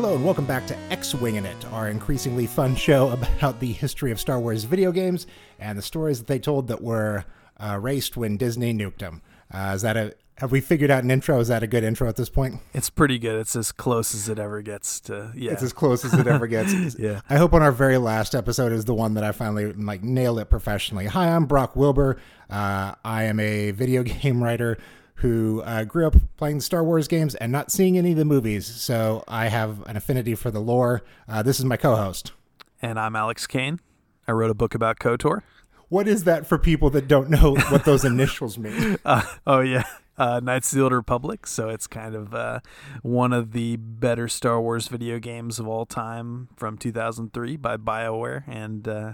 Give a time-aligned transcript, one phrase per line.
[0.00, 4.12] Hello and welcome back to X Winging It, our increasingly fun show about the history
[4.12, 5.26] of Star Wars video games
[5.58, 7.24] and the stories that they told that were
[7.58, 9.22] uh, erased when Disney nuked them.
[9.52, 11.40] Uh, is that a have we figured out an intro?
[11.40, 12.60] Is that a good intro at this point?
[12.72, 13.40] It's pretty good.
[13.40, 15.50] It's as close as it ever gets to yeah.
[15.50, 16.96] It's as close as it ever gets.
[16.96, 17.22] Yeah.
[17.28, 20.38] I hope on our very last episode is the one that I finally like nailed
[20.38, 21.06] it professionally.
[21.06, 22.18] Hi, I'm Brock Wilbur.
[22.48, 24.78] Uh, I am a video game writer
[25.18, 28.66] who uh, grew up playing Star Wars games and not seeing any of the movies,
[28.66, 31.02] so I have an affinity for the lore.
[31.28, 32.32] Uh, this is my co-host.
[32.80, 33.80] And I'm Alex Kane.
[34.28, 35.42] I wrote a book about KOTOR.
[35.88, 38.98] What is that for people that don't know what those initials mean?
[39.04, 39.84] Uh, oh yeah,
[40.18, 41.46] uh, Knights of the Old Republic.
[41.46, 42.60] So it's kind of uh,
[43.02, 48.44] one of the better Star Wars video games of all time from 2003 by BioWare,
[48.46, 49.12] and uh,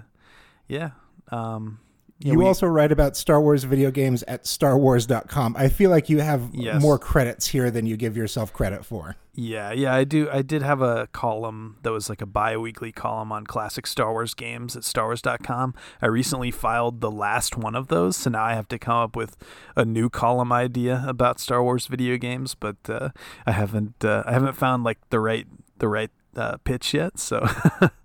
[0.68, 0.90] yeah.
[1.30, 1.78] Um,
[2.18, 5.56] you we- also write about Star Wars video games at starwars.com.
[5.58, 6.80] I feel like you have Yes.
[6.80, 9.16] more credits here than you give yourself credit for.
[9.36, 10.28] Yeah, yeah, I do.
[10.32, 14.32] I did have a column that was like a bi-weekly column on classic Star Wars
[14.32, 15.74] games at starwars.com.
[16.00, 19.16] I recently filed the last one of those, so now I have to come up
[19.16, 19.36] with
[19.74, 23.08] a new column idea about Star Wars video games, but uh,
[23.44, 27.18] I haven't uh, I haven't found like the right the right uh, pitch yet.
[27.18, 27.44] So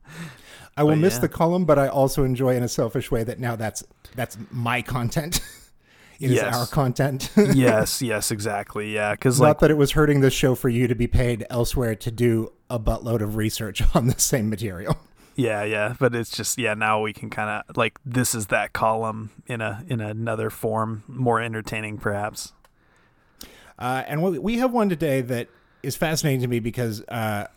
[0.80, 1.20] I will But miss yeah.
[1.22, 3.84] the column, but I also enjoy in a selfish way that now that's
[4.16, 5.42] that's my content.
[6.20, 6.56] it is Yes.
[6.56, 7.32] our content.
[7.54, 8.94] yes, yes, exactly.
[8.94, 11.46] Yeah, because Not like that it was hurting the show for you to be paid
[11.50, 14.98] elsewhere to do a buttload of research on the same material.
[15.36, 16.74] yeah, yeah, but it's just yeah.
[16.76, 21.04] Now we can kind of like this is that column in a in another form,
[21.08, 22.54] more entertaining perhaps.
[23.78, 25.48] Uh, and we, we have one today that
[25.84, 27.48] is fascinating to me because uh,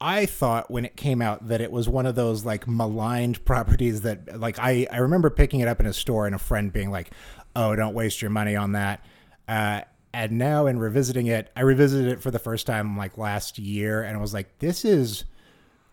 [0.00, 4.02] I thought when it came out that it was one of those like maligned properties
[4.02, 6.90] that like I, I remember picking it up in a store and a friend being
[6.90, 7.10] like,
[7.54, 9.04] "Oh, don't waste your money on that."
[9.48, 13.58] Uh, and now in revisiting it, I revisited it for the first time like last
[13.58, 15.24] year, and I was like, "This is."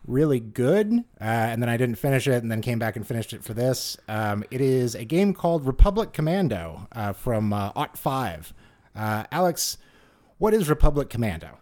[0.05, 0.91] really good.
[1.19, 3.53] Uh, and then I didn't finish it, and then came back and finished it for
[3.53, 3.97] this.
[4.09, 8.53] Um, it is a game called Republic Commando uh, from uh, Ot Five.
[8.95, 9.77] Uh, Alex,
[10.37, 11.57] what is Republic Commando?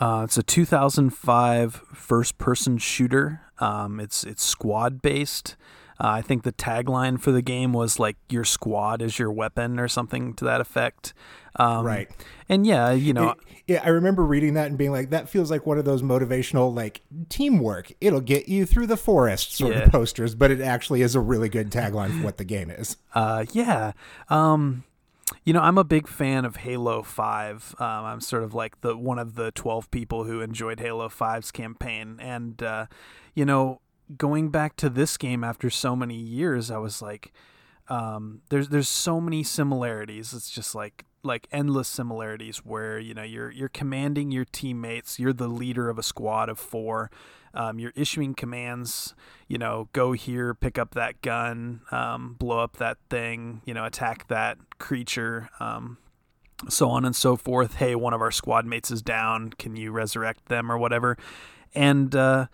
[0.00, 3.40] Uh, it's a 2005 first-person shooter.
[3.60, 5.56] Um, it's it's squad based.
[6.00, 9.78] Uh, I think the tagline for the game was like "Your squad is your weapon"
[9.78, 11.14] or something to that effect.
[11.56, 12.10] Um, Right.
[12.48, 13.36] And yeah, you know, It-
[13.68, 16.74] yeah, I remember reading that and being like, that feels like one of those motivational,
[16.74, 17.92] like teamwork.
[18.00, 19.84] It'll get you through the forest sort Yeah.
[19.84, 22.96] of posters, but it actually is a really good tagline for what the game is.
[23.14, 23.92] Uh, yeah.
[24.28, 24.82] Um,
[25.44, 27.74] you know, I'm a big fan of Halo Five.
[27.78, 31.50] Um, I'm sort of like the one of the 12 people who enjoyed Halo 5's
[31.50, 32.86] campaign, and uh,
[33.34, 33.80] you know,
[34.16, 37.32] going back to this game after so many years, I was like,
[37.88, 40.32] um, there's there's so many similarities.
[40.34, 45.18] It's just like like endless similarities where you know you're you're commanding your teammates.
[45.18, 47.10] You're the leader of a squad of four.
[47.54, 49.14] Um, you're issuing commands.
[49.48, 53.62] You know, go here, pick up that gun, um, blow up that thing.
[53.64, 55.48] You know, attack that creature.
[55.60, 55.98] Um,
[56.68, 57.74] so on and so forth.
[57.74, 59.50] Hey, one of our squad mates is down.
[59.50, 61.16] Can you resurrect them or whatever?
[61.74, 62.46] And uh,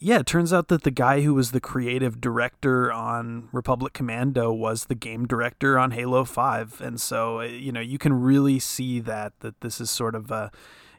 [0.00, 4.52] yeah, it turns out that the guy who was the creative director on Republic Commando
[4.52, 6.80] was the game director on Halo 5.
[6.80, 10.30] And so, uh, you know, you can really see that that this is sort of
[10.30, 10.50] a,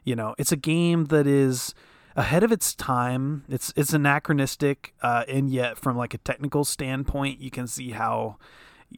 [0.04, 1.74] you know, it's a game that is
[2.16, 3.44] ahead of its time.
[3.48, 8.38] It's it's anachronistic uh, and yet from like a technical standpoint, you can see how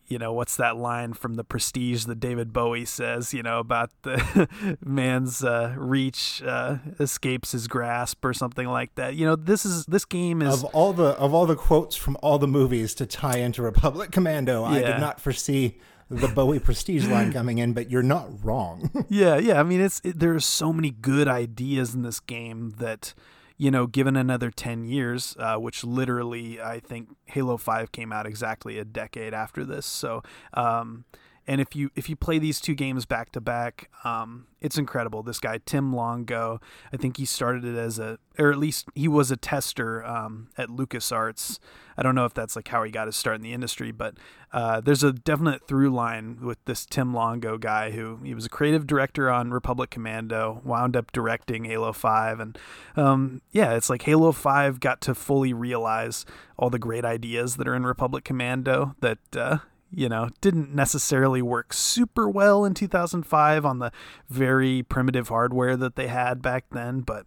[0.07, 3.91] you know what's that line from the prestige that david bowie says you know about
[4.03, 4.49] the
[4.85, 9.85] man's uh, reach uh, escapes his grasp or something like that you know this is
[9.87, 13.07] this game is Of all the of all the quotes from all the movies to
[13.07, 15.79] tie into Republic Commando, I did not foresee
[16.13, 18.91] the Bowie Prestige line coming in, but you're not wrong.
[19.09, 23.15] yeah yeah i mean it's it, there's so many good ideas in this game that
[23.57, 28.27] you know given another 10 years uh, which literally i think halo 5 came out
[28.27, 30.23] exactly a decade after this so
[30.55, 31.05] um
[31.47, 35.23] and if you if you play these two games back to back um it's incredible.
[35.23, 36.61] This guy tim longo
[36.93, 40.49] i think he started it as a or at least he was a tester um,
[40.57, 41.59] at lucasarts.
[41.99, 44.15] I don't know if that's like how he got his start in the industry but
[44.53, 48.49] uh, there's a definite through line with this tim longo guy who he was a
[48.49, 52.59] creative director on republic commando wound up directing halo 5 and
[52.97, 56.25] um, yeah it's like halo 5 got to fully realize
[56.57, 59.59] all the great ideas that are in republic commando that uh,
[59.95, 63.93] you know, didn't necessarily work super well in 2005 on the
[64.29, 67.27] very primitive hardware that they had back then, but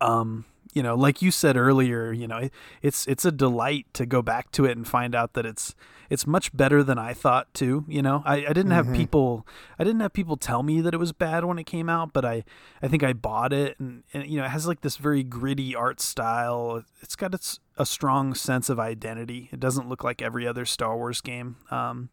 [0.00, 2.52] um you know, like you said earlier, you know, it,
[2.82, 5.74] it's it's a delight to go back to it and find out that it's
[6.08, 7.84] it's much better than I thought too.
[7.88, 8.96] You know, I, I didn't have mm-hmm.
[8.96, 9.46] people
[9.78, 12.24] I didn't have people tell me that it was bad when it came out, but
[12.24, 12.44] I
[12.82, 15.74] I think I bought it and, and you know it has like this very gritty
[15.74, 16.84] art style.
[17.00, 19.48] It's got its a strong sense of identity.
[19.52, 21.56] It doesn't look like every other Star Wars game.
[21.70, 22.10] Um,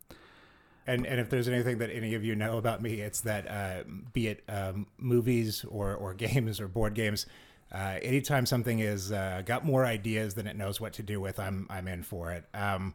[0.87, 3.83] and and if there's anything that any of you know about me, it's that uh,
[4.13, 7.25] be it um, movies or or games or board games.
[7.71, 11.39] Uh, anytime something is uh, got more ideas than it knows what to do with,
[11.39, 12.45] I'm I'm in for it.
[12.53, 12.93] Um,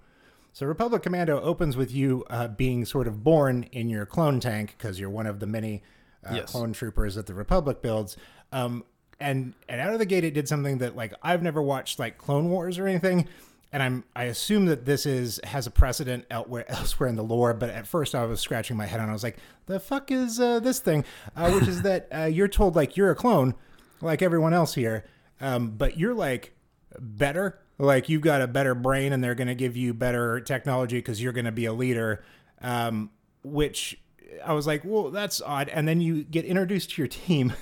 [0.53, 4.75] so Republic Commando opens with you uh, being sort of born in your clone tank
[4.77, 5.83] because you're one of the many
[6.29, 6.51] uh, yes.
[6.53, 8.17] clone troopers that the Republic builds.
[8.53, 8.85] Um,
[9.19, 12.19] and and out of the gate, it did something that like I've never watched like
[12.19, 13.29] Clone Wars or anything.
[13.73, 17.55] And I'm I assume that this is has a precedent elsewhere elsewhere in the lore.
[17.55, 20.39] But at first, I was scratching my head and I was like, "The fuck is
[20.39, 21.05] uh, this thing?"
[21.35, 23.55] Uh, which is that uh, you're told like you're a clone,
[24.03, 25.05] like everyone else here,
[25.41, 26.55] um, but you're like
[26.99, 27.59] better.
[27.79, 31.23] Like you've got a better brain and they're going to give you better technology because
[31.23, 32.23] you're going to be a leader
[32.63, 33.11] um,
[33.43, 33.99] which
[34.45, 35.69] i was like well that's odd.
[35.69, 37.53] And then you get introduced to your team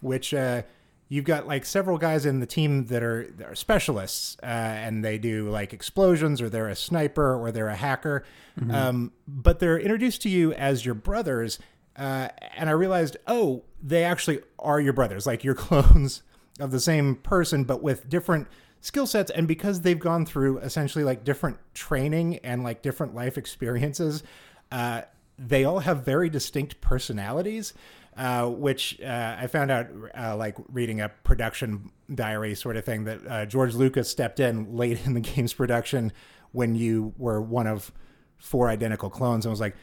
[0.00, 0.62] which uh,
[1.08, 5.04] you've got like several guys in the team that are, that are specialists uh, and
[5.04, 8.24] they do like explosions or they're a sniper or they're a hacker.
[8.60, 8.74] Mm-hmm.
[8.74, 11.58] um, but they're introduced to you as your brothers
[11.96, 16.22] uh, and i realized oh they actually are your brothers like your clones
[16.60, 18.48] of the same person but with different
[18.80, 19.30] skill sets.
[19.30, 24.22] And because they've gone through essentially like different training and like different life experiences
[24.70, 25.02] uh,
[25.38, 27.72] they all have very distinct personalities
[28.16, 33.04] uh, which uh, I found out uh, like reading a production diary sort of thing
[33.04, 36.12] that uh, George Lucas stepped in late in the game's production
[36.52, 37.92] when you were one of
[38.38, 39.76] four identical clones and was like,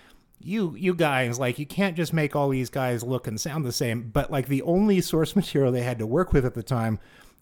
[0.44, 3.72] you you guys like you can't just make all these guys look and sound the
[3.72, 7.00] same but like the only source material they had to work with at the time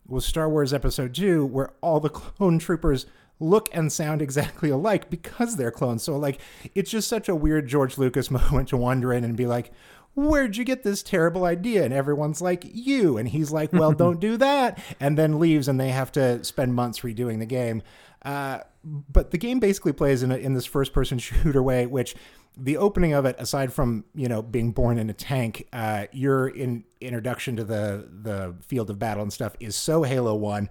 [0.08, 3.06] was Star Wars Episode 2, where all the clone troopers
[3.40, 6.04] look and sound exactly alike because they're clones.
[6.04, 6.40] So, like,
[6.76, 9.72] it's just such a weird George Lucas moment to wander in and be like,
[10.14, 11.86] Where'd you get this terrible idea?
[11.86, 13.18] And everyone's like, You.
[13.18, 14.78] And he's like, Well, don't do that.
[15.00, 17.82] And then leaves, and they have to spend months redoing the game.
[18.24, 22.16] But the game basically plays in, a, in this first person shooter way, which
[22.58, 26.48] the opening of it, aside from you know being born in a tank, uh, your
[26.48, 30.70] in introduction to the the field of battle and stuff is so Halo One.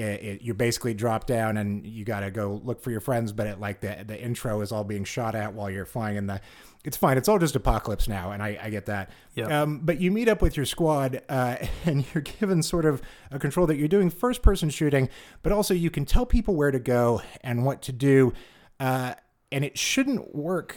[0.00, 3.32] It, it, you basically drop down and you got to go look for your friends,
[3.32, 6.26] but it like the the intro is all being shot at while you're flying in
[6.26, 6.40] the.
[6.82, 7.18] It's fine.
[7.18, 9.10] It's all just apocalypse now, and I, I get that.
[9.34, 9.62] Yeah.
[9.62, 13.38] Um, but you meet up with your squad, uh, and you're given sort of a
[13.38, 15.10] control that you're doing first person shooting,
[15.42, 18.32] but also you can tell people where to go and what to do.
[18.78, 19.14] Uh,
[19.52, 20.74] and it shouldn't work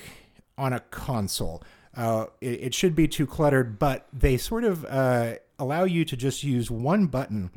[0.57, 1.63] on a console.
[1.95, 6.17] Uh, it, it, should be too cluttered, but they sort of uh, allow you to
[6.17, 7.51] just use one button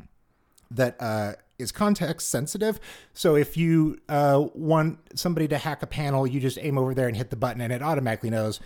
[0.69, 2.79] that uh, is context sensitive.
[3.13, 7.07] So if you uh, want somebody to hack a panel, you just aim over there
[7.07, 8.59] and hit the button, and it automatically knows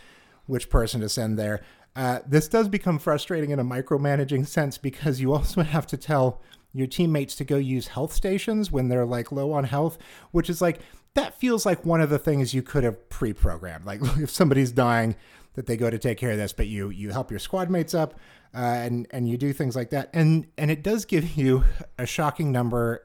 [0.46, 1.62] which person to send there.
[1.96, 6.42] Uh, this does become frustrating in a micromanaging sense because you also have to tell
[6.74, 9.98] your teammates to go use health stations when they're like low on health,
[10.32, 10.80] which is like
[11.14, 13.86] that feels like one of the things you could have pre-programmed.
[13.86, 15.16] Like if somebody's dying,
[15.54, 17.94] that they go to take care of this, but you you help your squad mates
[17.94, 18.16] up,
[18.54, 21.64] uh, and and you do things like that, and and it does give you
[21.98, 23.04] a shocking number,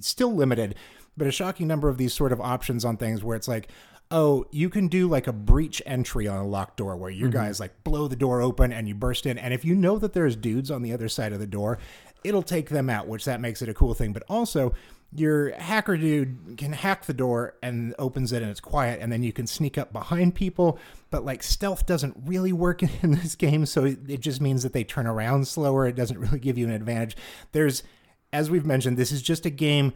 [0.00, 0.74] still limited,
[1.16, 3.68] but a shocking number of these sort of options on things where it's like.
[4.10, 7.38] Oh, you can do like a breach entry on a locked door where your mm-hmm.
[7.38, 9.38] guys like blow the door open and you burst in.
[9.38, 11.78] And if you know that there's dudes on the other side of the door,
[12.22, 14.12] it'll take them out, which that makes it a cool thing.
[14.12, 14.74] But also,
[15.16, 19.22] your hacker dude can hack the door and opens it and it's quiet and then
[19.22, 20.78] you can sneak up behind people
[21.10, 24.84] but like stealth doesn't really work in this game so it just means that they
[24.84, 25.86] turn around slower.
[25.86, 27.16] It doesn't really give you an advantage.
[27.52, 27.84] There's
[28.32, 29.92] as we've mentioned this is just a game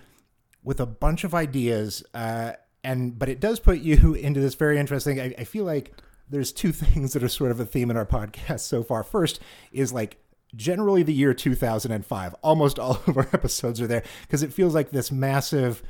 [0.63, 2.53] with a bunch of ideas uh,
[2.85, 5.93] and but it does put you into this very interesting I, I feel like
[6.31, 9.03] there's two things that are sort of a theme in our podcast so far.
[9.03, 9.41] First
[9.73, 10.19] is like
[10.55, 12.35] generally the year 2005.
[12.43, 15.83] Almost all of our episodes are there because it feels like this massive,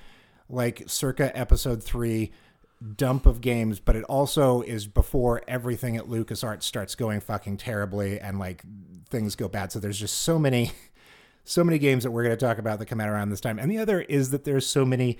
[0.48, 2.32] like circa episode three
[2.96, 8.20] dump of games, but it also is before everything at LucasArts starts going fucking terribly
[8.20, 8.62] and like
[9.08, 9.72] things go bad.
[9.72, 10.72] So there's just so many,
[11.44, 13.58] so many games that we're going to talk about that come out around this time.
[13.58, 15.18] And the other is that there's so many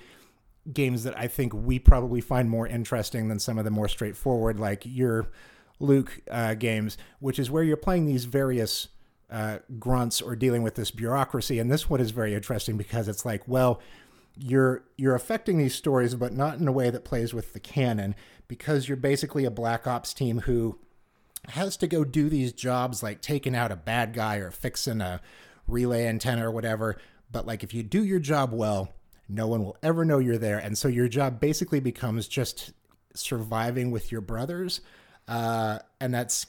[0.73, 4.61] games that I think we probably find more interesting than some of the more straightforward,
[4.61, 5.28] like your
[5.80, 8.88] Luke uh, games, which is where you're playing these various
[9.30, 11.58] uh, grunts or dealing with this bureaucracy.
[11.58, 13.80] And this one is very interesting because it's like, well,
[14.37, 18.14] you're you're affecting these stories, but not in a way that plays with the canon,
[18.47, 20.78] because you're basically a black ops team who
[21.49, 25.20] has to go do these jobs like taking out a bad guy or fixing a
[25.66, 26.97] relay antenna or whatever.
[27.30, 28.94] But like if you do your job well,
[29.28, 32.73] no one will ever know you're there, and so your job basically becomes just
[33.14, 34.80] surviving with your brothers,
[35.26, 36.47] uh, and that's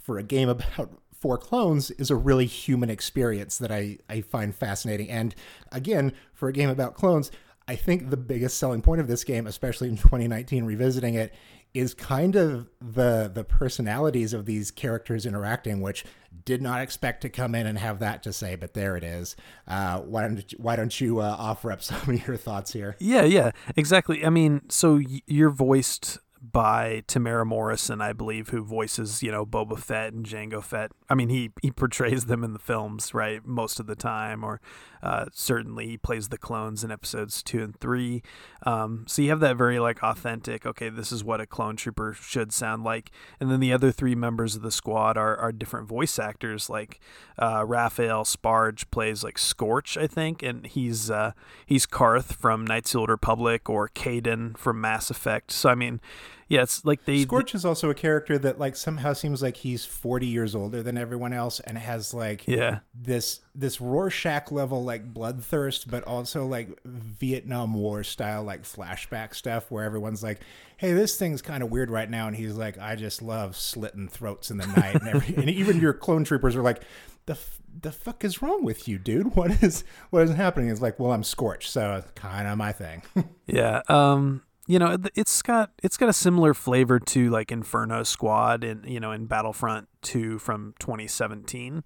[0.00, 4.54] for a game about four clones is a really human experience that I, I find
[4.54, 5.10] fascinating.
[5.10, 5.34] And
[5.72, 7.30] again, for a game about clones,
[7.66, 11.34] I think the biggest selling point of this game, especially in 2019, revisiting it,
[11.74, 16.04] is kind of the the personalities of these characters interacting, which
[16.44, 19.36] did not expect to come in and have that to say, but there it is.
[19.66, 22.96] Uh, why don't why don't you uh, offer up some of your thoughts here?
[22.98, 24.24] Yeah, yeah, exactly.
[24.24, 29.78] I mean, so you're voiced by Temuera Morrison, I believe, who voices you know Boba
[29.78, 30.92] Fett and Jango Fett.
[31.08, 34.60] I mean, he he portrays them in the films, right, most of the time, or
[35.02, 38.22] uh, certainly he plays the clones in episodes two and three.
[38.64, 40.66] Um, so you have that very like authentic.
[40.66, 43.10] Okay, this is what a clone trooper should sound like.
[43.40, 46.68] And then the other three members of the squad are are different voice actors.
[46.68, 47.00] Like
[47.38, 51.32] uh, Raphael Sbarge plays like Scorch, I think, and he's uh,
[51.66, 55.50] he's Carth from Knights of the Old Republic or Kaidan from Mass Effect.
[55.50, 56.00] So I mean
[56.48, 59.84] yeah, it's like they Scorch is also a character that like somehow seems like he's
[59.84, 65.12] 40 years older than everyone else and has like yeah this this Rorschach level like
[65.12, 70.40] bloodthirst, but also like Vietnam War style like flashback stuff where everyone's like,
[70.76, 74.08] "Hey, this thing's kind of weird right now," and he's like, "I just love slitting
[74.08, 76.82] throats in the night," and, every, and even your clone troopers are like,
[77.26, 79.34] "The f- the fuck is wrong with you, dude?
[79.36, 82.72] What is what is happening?" It's like, "Well, I'm Scorch, so it's kind of my
[82.72, 83.02] thing."
[83.46, 83.82] yeah.
[83.88, 88.84] Um you know it's got it's got a similar flavor to like Inferno Squad in
[88.86, 91.82] you know in Battlefront 2 from 2017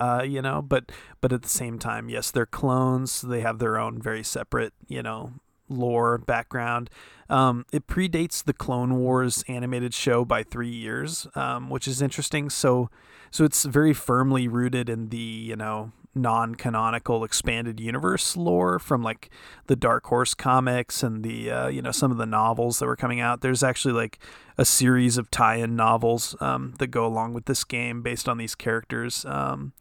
[0.00, 3.78] uh, you know but but at the same time yes they're clones they have their
[3.78, 5.34] own very separate you know
[5.68, 6.90] lore background.
[7.28, 12.50] Um, it predates the Clone Wars animated show by three years um, which is interesting.
[12.50, 12.90] So
[13.30, 19.30] so it's very firmly rooted in the you know non-canonical expanded universe lore from like
[19.66, 22.96] the Dark Horse comics and the uh, you know some of the novels that were
[22.96, 23.40] coming out.
[23.40, 24.18] There's actually like
[24.58, 28.54] a series of tie-in novels um, that go along with this game based on these
[28.54, 29.24] characters.
[29.24, 29.72] Um,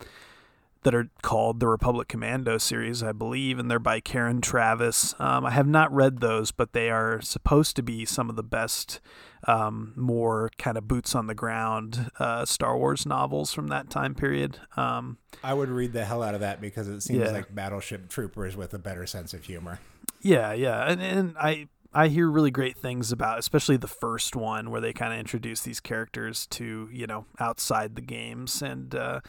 [0.83, 5.19] that are called the Republic Commando series, I believe, and they're by Karen Traviss.
[5.19, 8.43] Um, I have not read those, but they are supposed to be some of the
[8.43, 9.00] best,
[9.47, 14.15] um, more kind of boots on the ground uh, Star Wars novels from that time
[14.15, 14.59] period.
[14.75, 17.31] Um, I would read the hell out of that because it seems yeah.
[17.31, 19.79] like Battleship Troopers with a better sense of humor.
[20.21, 24.71] Yeah, yeah, and and I I hear really great things about, especially the first one
[24.71, 28.95] where they kind of introduce these characters to you know outside the games and.
[28.95, 29.21] Uh,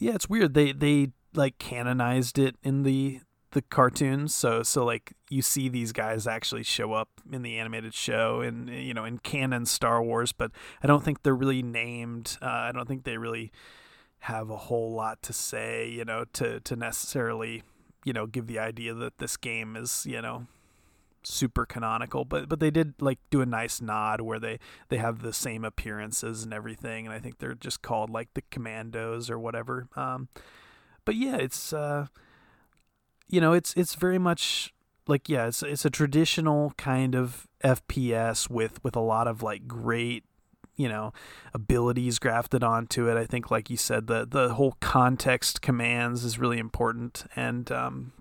[0.00, 0.54] yeah, it's weird.
[0.54, 3.20] They they like canonized it in the
[3.52, 7.92] the cartoons so so like you see these guys actually show up in the animated
[7.92, 10.52] show and you know in canon star wars but
[10.84, 13.50] i don't think they're really named uh, i don't think they really
[14.20, 17.64] have a whole lot to say you know to to necessarily
[18.04, 20.46] you know give the idea that this game is you know
[21.22, 24.58] super canonical, but but they did like do a nice nod where they
[24.88, 28.42] they have the same appearances and everything, and I think they're just called like the
[28.50, 29.88] Commandos or whatever.
[29.96, 30.28] Um,
[31.04, 32.06] but yeah, it's uh,
[33.28, 34.74] you know, it's it's very much
[35.06, 39.66] like yeah, it's it's a traditional kind of FPS with with a lot of like
[39.66, 40.24] great
[40.76, 41.12] you know
[41.52, 43.16] abilities grafted onto it.
[43.16, 48.12] I think, like you said, the the whole context commands is really important, and um,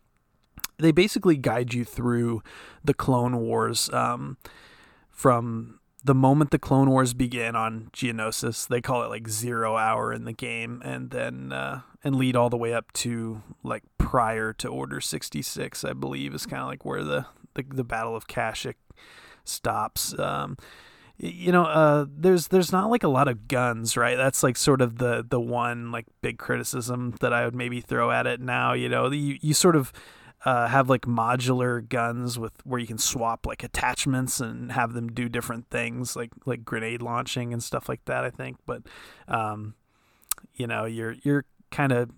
[0.79, 2.41] they basically guide you through
[2.83, 4.37] the Clone Wars um,
[5.11, 8.67] from the moment the Clone Wars begin on Geonosis.
[8.67, 12.49] They call it like zero hour in the game, and then uh, and lead all
[12.49, 15.83] the way up to like prior to Order sixty six.
[15.83, 18.75] I believe is kind of like where the, the, the Battle of Kashyyyk
[19.43, 20.17] stops.
[20.17, 20.57] Um,
[21.19, 24.79] you know uh, there's there's not like a lot of guns right that's like sort
[24.81, 28.71] of the the one like big criticism that i would maybe throw at it now
[28.71, 29.91] you know you, you sort of
[30.45, 35.09] uh, have like modular guns with where you can swap like attachments and have them
[35.09, 38.83] do different things like like grenade launching and stuff like that I think but
[39.27, 39.75] um,
[40.53, 42.09] you know you're you're kind of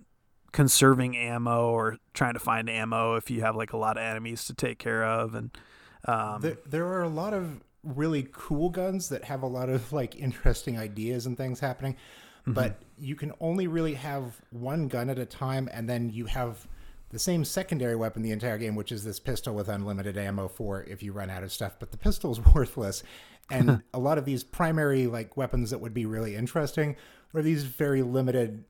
[0.51, 4.45] conserving ammo or trying to find ammo if you have like a lot of enemies
[4.45, 5.57] to take care of and
[6.05, 9.91] um, there, there are a lot of really cool guns that have a lot of
[9.93, 12.53] like interesting ideas and things happening mm-hmm.
[12.53, 16.67] but you can only really have one gun at a time and then you have
[17.11, 20.83] the same secondary weapon the entire game, which is this pistol with unlimited ammo for
[20.83, 21.75] if you run out of stuff.
[21.79, 23.03] But the pistol is worthless,
[23.49, 26.95] and a lot of these primary like weapons that would be really interesting
[27.33, 28.63] are these very limited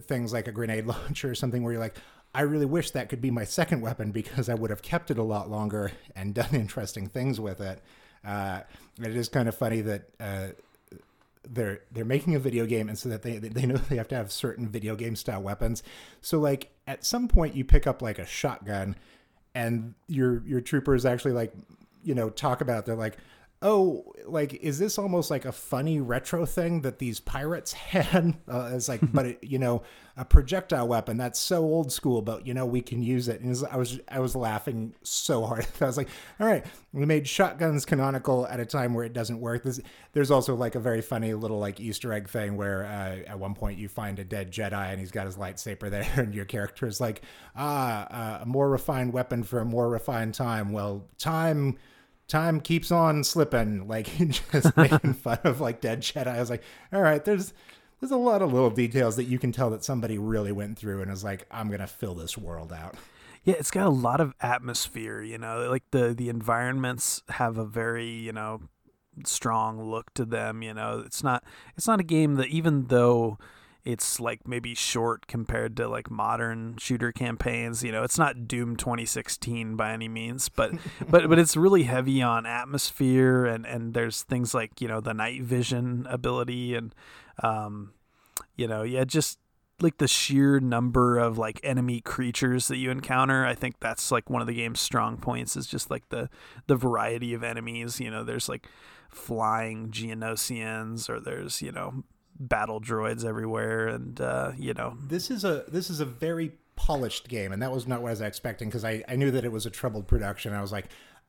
[0.00, 1.96] things like a grenade launcher or something where you're like,
[2.34, 5.18] I really wish that could be my second weapon because I would have kept it
[5.18, 7.82] a lot longer and done interesting things with it.
[8.24, 8.60] Uh,
[9.00, 10.48] it is kind of funny that uh,
[11.48, 14.14] they're they're making a video game and so that they they know they have to
[14.14, 15.82] have certain video game style weapons
[16.20, 18.96] so like at some point you pick up like a shotgun
[19.54, 21.52] and your your troopers actually like
[22.02, 22.86] you know talk about it.
[22.86, 23.16] they're like
[23.62, 28.36] oh like is this almost like a funny retro thing that these pirates had?
[28.50, 29.82] Uh, it's like but it, you know
[30.14, 31.16] a projectile weapon.
[31.16, 33.40] That's so old school but you know we can use it.
[33.40, 35.66] And was, i was i was laughing so hard.
[35.80, 36.08] I was like
[36.40, 39.62] all right we made shotguns canonical at a time where it doesn't work.
[39.62, 39.80] This,
[40.12, 43.54] there's also like a very funny little like easter egg thing where uh, at one
[43.54, 46.86] point you find a dead jedi and he's got his lightsaber there and your character
[46.86, 47.22] is like
[47.56, 50.72] ah uh, a more refined weapon for a more refined time.
[50.72, 51.78] Well time
[52.32, 54.10] time keeps on slipping, like
[54.52, 56.26] just making fun of like dead Jedi.
[56.26, 56.62] I was like,
[56.92, 57.52] all right, there's
[58.00, 61.02] there's a lot of little details that you can tell that somebody really went through
[61.02, 62.96] and is like, I'm gonna fill this world out.
[63.44, 67.64] Yeah, it's got a lot of atmosphere, you know, like the the environments have a
[67.64, 68.62] very, you know,
[69.24, 71.02] strong look to them, you know.
[71.04, 71.44] It's not
[71.76, 73.38] it's not a game that even though
[73.84, 77.82] it's like maybe short compared to like modern shooter campaigns.
[77.82, 80.72] You know, it's not Doom 2016 by any means, but
[81.08, 85.14] but but it's really heavy on atmosphere and and there's things like you know the
[85.14, 86.94] night vision ability and
[87.42, 87.92] um,
[88.56, 89.38] you know yeah just
[89.80, 94.30] like the sheer number of like enemy creatures that you encounter i think that's like
[94.30, 96.28] one of the game's strong points is just like the
[96.68, 98.68] the variety of enemies you know there's like
[99.08, 102.04] flying geonosians or there's you know
[102.48, 107.28] battle droids everywhere, and uh, you know, this is a this is a very polished
[107.28, 109.52] game, and that was not what I was expecting because I I knew that it
[109.52, 110.52] was a troubled production.
[110.52, 110.86] I was like,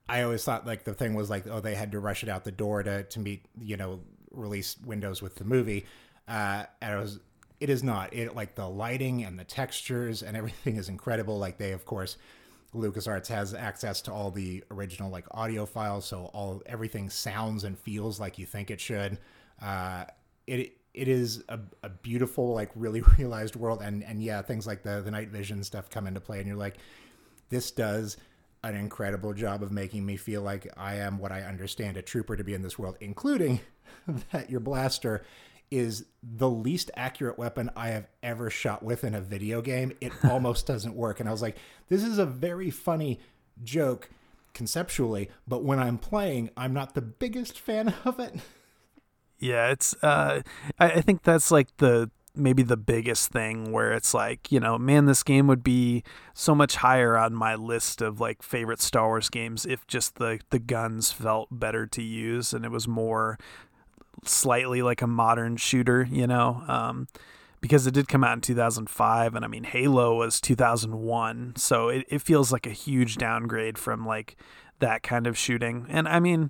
[0.10, 2.44] I always thought like the thing was like, oh, they had to rush it out
[2.44, 4.02] the door to to meet you know
[4.32, 5.86] release windows with the movie,
[6.28, 7.20] uh, and it was
[7.60, 11.38] it is not it like the lighting and the textures and everything is incredible.
[11.38, 12.18] Like they of course.
[12.76, 17.78] LucasArts has access to all the original like audio files, so all everything sounds and
[17.78, 19.20] feels like you think it should.
[19.62, 20.06] Uh,
[20.48, 24.84] it it is a, a beautiful, like really realized world, and and yeah, things like
[24.84, 26.78] the the night vision stuff come into play, and you're like,
[27.50, 28.18] this does
[28.64, 32.38] an incredible job of making me feel like I am what I understand a trooper
[32.38, 33.60] to be in this world, including
[34.32, 35.24] that your blaster
[35.70, 39.92] is the least accurate weapon I have ever shot with in a video game.
[40.00, 41.20] It almost doesn't work.
[41.20, 41.58] And I was like,
[41.90, 43.20] this is a very funny
[43.64, 44.10] joke
[44.54, 48.36] conceptually, but when I'm playing, I'm not the biggest fan of it.
[49.44, 49.94] Yeah, it's.
[50.02, 50.42] Uh,
[50.80, 54.76] I, I think that's like the maybe the biggest thing where it's like you know
[54.76, 56.04] man this game would be
[56.34, 60.40] so much higher on my list of like favorite star wars games if just the
[60.50, 63.38] the guns felt better to use and it was more
[64.24, 67.08] slightly like a modern shooter you know um,
[67.62, 72.04] because it did come out in 2005 and i mean halo was 2001 so it,
[72.10, 74.36] it feels like a huge downgrade from like
[74.80, 76.50] that kind of shooting and i mean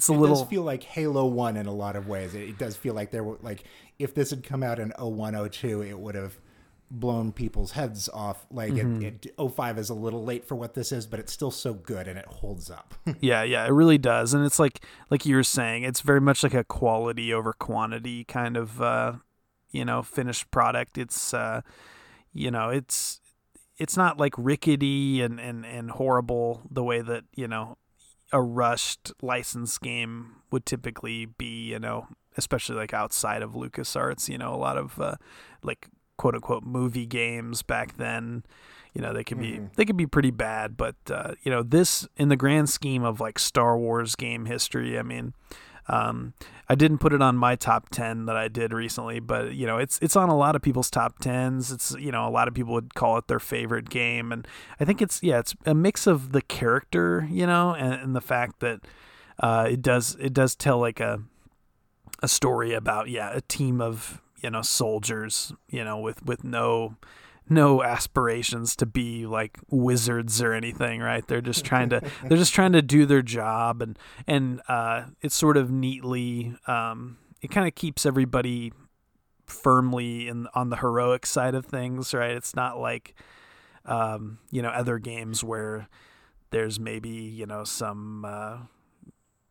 [0.00, 2.34] it's a it little does feel like Halo One in a lot of ways.
[2.34, 3.64] It, it does feel like there were like
[3.98, 6.38] if this had come out in 0102, it would have
[6.90, 8.46] blown people's heads off.
[8.50, 9.02] Like mm-hmm.
[9.02, 11.74] it, it 05 is a little late for what this is, but it's still so
[11.74, 12.94] good and it holds up.
[13.20, 14.32] yeah, yeah, it really does.
[14.32, 18.24] And it's like like you were saying, it's very much like a quality over quantity
[18.24, 19.12] kind of uh,
[19.70, 20.96] you know, finished product.
[20.96, 21.60] It's uh
[22.32, 23.20] you know, it's
[23.76, 27.76] it's not like rickety and, and, and horrible the way that, you know,
[28.32, 34.38] a rushed license game would typically be, you know, especially like outside of LucasArts, you
[34.38, 35.16] know, a lot of uh,
[35.62, 38.44] like quote unquote movie games back then,
[38.94, 39.66] you know, they could be mm-hmm.
[39.76, 43.20] they could be pretty bad, but uh, you know, this in the grand scheme of
[43.20, 45.34] like Star Wars game history, I mean,
[45.90, 46.34] um,
[46.68, 49.78] I didn't put it on my top ten that I did recently, but you know,
[49.78, 51.72] it's it's on a lot of people's top tens.
[51.72, 54.46] It's you know, a lot of people would call it their favorite game, and
[54.78, 58.20] I think it's yeah, it's a mix of the character, you know, and, and the
[58.20, 58.80] fact that
[59.40, 61.20] uh, it does it does tell like a
[62.22, 66.94] a story about yeah, a team of you know soldiers, you know, with with no
[67.50, 71.26] no aspirations to be like wizards or anything, right?
[71.26, 75.34] They're just trying to they're just trying to do their job and and uh, it's
[75.34, 78.72] sort of neatly um, it kind of keeps everybody
[79.46, 82.30] firmly in on the heroic side of things, right?
[82.32, 83.14] It's not like
[83.84, 85.88] um, you know other games where
[86.50, 88.58] there's maybe you know some uh,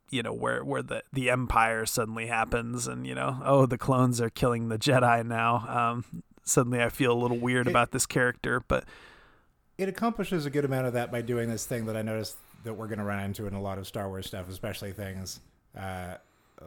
[0.09, 4.19] you know where where the the empire suddenly happens and you know oh the clones
[4.19, 8.05] are killing the jedi now um, suddenly I feel a little weird it, about this
[8.05, 8.85] character, but
[9.77, 12.73] it accomplishes a good amount of that by doing this thing that I noticed that
[12.73, 15.39] we're going to run into in a lot of Star Wars stuff, especially things
[15.77, 16.15] uh,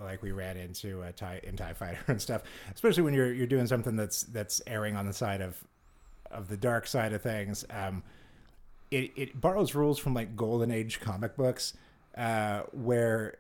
[0.03, 2.43] like we ran into a tie in Tie Fighter and stuff.
[2.75, 5.63] Especially when you're you're doing something that's that's erring on the side of
[6.31, 7.65] of the dark side of things.
[7.71, 8.03] Um,
[8.91, 11.75] it it borrows rules from like Golden Age comic books,
[12.17, 13.39] uh, where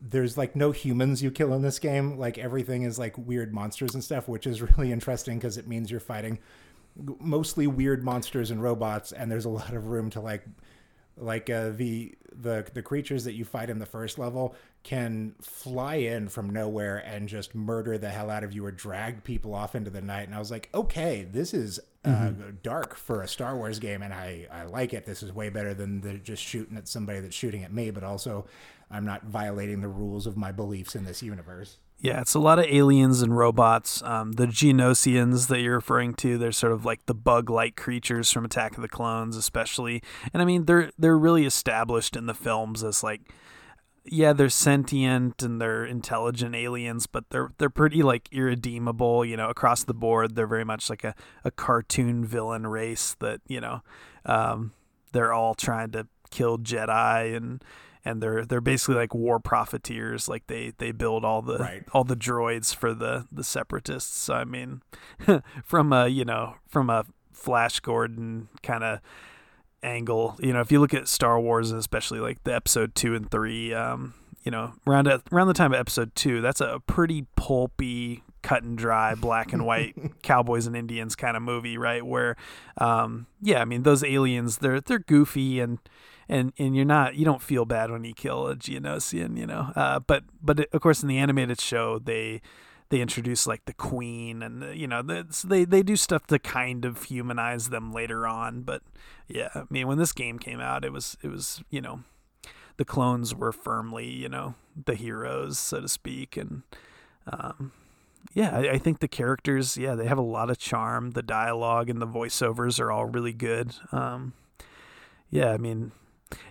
[0.00, 2.18] there's like no humans you kill in this game.
[2.18, 5.90] Like everything is like weird monsters and stuff, which is really interesting because it means
[5.90, 6.38] you're fighting
[7.18, 10.44] mostly weird monsters and robots, and there's a lot of room to like
[11.20, 15.96] like uh, the the the creatures that you fight in the first level can fly
[15.96, 19.74] in from nowhere and just murder the hell out of you or drag people off
[19.74, 22.50] into the night and i was like okay this is uh, mm-hmm.
[22.62, 25.74] dark for a star wars game and i i like it this is way better
[25.74, 28.46] than the just shooting at somebody that's shooting at me but also
[28.90, 32.58] i'm not violating the rules of my beliefs in this universe yeah, it's a lot
[32.58, 34.02] of aliens and robots.
[34.02, 38.46] Um, the Geonosians that you're referring to, they're sort of like the bug-like creatures from
[38.46, 40.02] Attack of the Clones, especially.
[40.32, 43.20] And I mean, they're they're really established in the films as like,
[44.06, 49.22] yeah, they're sentient and they're intelligent aliens, but they're they're pretty like irredeemable.
[49.22, 53.42] You know, across the board, they're very much like a, a cartoon villain race that
[53.46, 53.82] you know,
[54.24, 54.72] um,
[55.12, 57.62] they're all trying to kill Jedi and
[58.04, 61.84] and they're they're basically like war profiteers like they they build all the right.
[61.92, 64.82] all the droids for the the separatists so i mean
[65.64, 69.00] from a you know from a flash gordon kind of
[69.82, 73.30] angle you know if you look at star wars especially like the episode 2 and
[73.30, 77.26] 3 um you know around at, around the time of episode 2 that's a pretty
[77.36, 82.36] pulpy cut and dry black and white cowboys and indians kind of movie right where
[82.78, 85.78] um yeah i mean those aliens they're they're goofy and
[86.30, 89.72] and and you're not you don't feel bad when you kill a Geonosian, you know.
[89.74, 92.40] Uh, but but of course in the animated show they
[92.88, 96.84] they introduce like the queen and the, you know they they do stuff to kind
[96.84, 98.62] of humanize them later on.
[98.62, 98.82] But
[99.26, 102.04] yeah, I mean when this game came out, it was it was you know
[102.76, 104.54] the clones were firmly you know
[104.86, 106.62] the heroes so to speak and.
[107.26, 107.72] Um,
[108.32, 111.12] yeah, I, I, think the characters, yeah, they have a lot of charm.
[111.12, 113.74] The dialogue and the voiceovers are all really good.
[113.92, 114.32] Um,
[115.30, 115.92] yeah, I mean,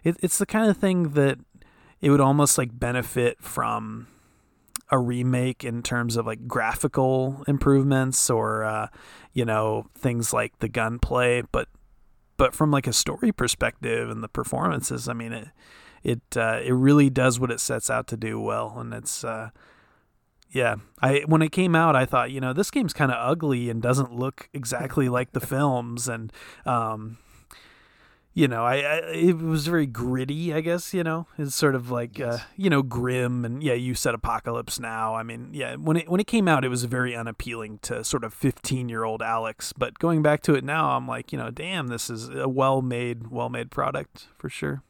[0.04, 1.40] it, it's the kind of thing that
[2.02, 4.08] it would almost like benefit from
[4.92, 8.88] a remake in terms of like graphical improvements or uh,
[9.34, 11.68] you know things like the gunplay but
[12.38, 15.48] but from like a story perspective and the performances i mean it
[16.04, 19.50] it uh, it really does what it sets out to do well and it's uh,
[20.52, 20.76] yeah.
[21.02, 23.82] I when it came out i thought you know this game's kind of ugly and
[23.82, 26.34] doesn't look exactly like the films and
[26.66, 27.18] um,
[28.40, 30.54] you know, I, I, it was very gritty.
[30.54, 32.36] I guess you know, it's sort of like yes.
[32.36, 33.74] uh, you know grim and yeah.
[33.74, 35.14] You said Apocalypse Now.
[35.16, 35.76] I mean, yeah.
[35.76, 39.04] When it when it came out, it was very unappealing to sort of fifteen year
[39.04, 39.74] old Alex.
[39.74, 42.82] But going back to it now, I'm like, you know, damn, this is a well
[42.82, 44.84] made, well made product for sure.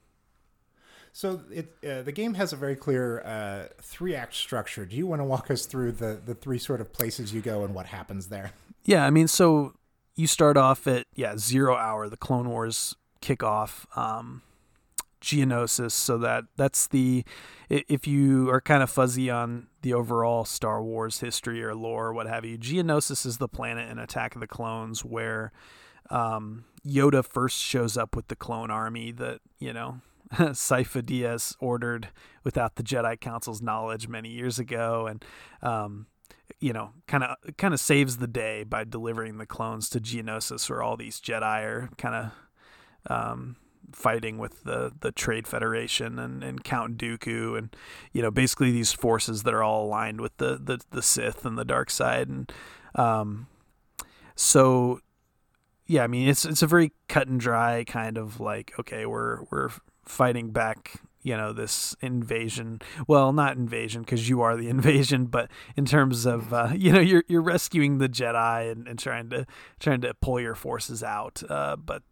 [1.12, 4.86] So it uh, the game has a very clear uh, three act structure.
[4.86, 7.64] Do you want to walk us through the the three sort of places you go
[7.64, 8.52] and what happens there?
[8.86, 9.74] Yeah, I mean, so
[10.16, 14.42] you start off at yeah zero hour, the Clone Wars kick off um,
[15.22, 15.92] Geonosis.
[15.92, 17.24] So that that's the
[17.70, 22.14] if you are kind of fuzzy on the overall Star Wars history or lore or
[22.14, 25.52] what have you, Geonosis is the planet in Attack of the Clones where
[26.10, 30.02] um, Yoda first shows up with the clone army that you know
[30.34, 32.10] Sifo Dyas ordered
[32.44, 35.26] without the Jedi Council's knowledge many years ago, and
[35.62, 36.08] um,
[36.60, 40.70] you know, kind of kind of saves the day by delivering the clones to Geonosis,
[40.70, 42.32] where all these Jedi are kind of
[43.08, 43.56] um,
[43.92, 47.76] fighting with the the Trade Federation and, and Count Dooku and
[48.14, 51.58] you know basically these forces that are all aligned with the the, the Sith and
[51.58, 52.28] the dark side.
[52.30, 52.52] And
[52.96, 53.48] um,
[54.36, 55.00] so
[55.86, 59.44] yeah I mean it's it's a very cut and dry kind of like okay we're
[59.52, 59.70] we're
[60.06, 62.82] fighting back you know this invasion.
[63.08, 67.02] Well not invasion because you are the invasion but in terms of uh, you know
[67.02, 69.46] you're you're rescuing the jedi and, and trying to
[69.80, 71.42] trying to pull your forces out.
[71.50, 72.04] Uh, but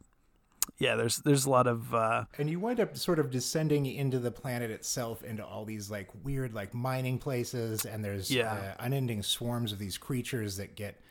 [0.79, 4.19] yeah, there's there's a lot of uh, and you wind up sort of descending into
[4.19, 8.53] the planet itself into all these like weird like mining places, and there's yeah.
[8.53, 11.01] uh, unending swarms of these creatures that get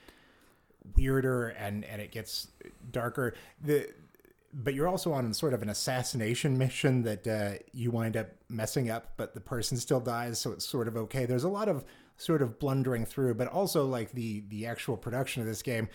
[0.96, 2.48] weirder and and it gets
[2.92, 3.34] darker.
[3.60, 3.88] The
[4.52, 8.88] but you're also on sort of an assassination mission that uh, you wind up messing
[8.88, 11.26] up, but the person still dies, so it's sort of okay.
[11.26, 11.84] There's a lot of
[12.18, 15.88] sort of blundering through, but also like the the actual production of this game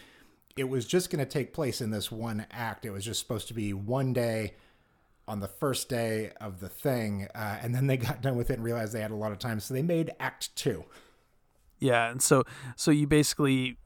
[0.56, 2.86] it was just going to take place in this one act.
[2.86, 4.54] It was just supposed to be one day
[5.28, 8.56] on the first day of the thing, uh, and then they got done with it
[8.56, 10.86] and realized they had a lot of time, so they made Act Two.
[11.80, 12.44] Yeah, and so
[12.76, 13.78] so you basically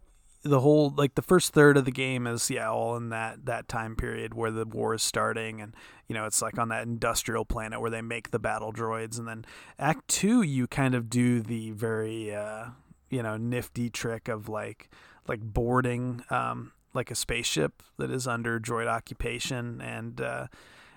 [0.45, 3.67] the whole like the first third of the game is yeah all in that that
[3.67, 5.75] time period where the war is starting and
[6.07, 9.27] you know it's like on that industrial planet where they make the battle droids and
[9.27, 9.43] then
[9.79, 12.65] act 2 you kind of do the very uh
[13.09, 14.89] you know nifty trick of like
[15.27, 20.47] like boarding um, like a spaceship that is under droid occupation, and uh,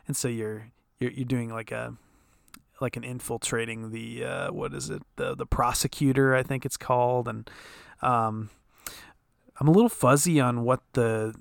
[0.06, 1.94] and so you're, you're you're doing like a
[2.80, 7.28] like an infiltrating the uh, what is it the the prosecutor I think it's called
[7.28, 7.50] and
[8.02, 8.50] um,
[9.60, 11.34] I'm a little fuzzy on what the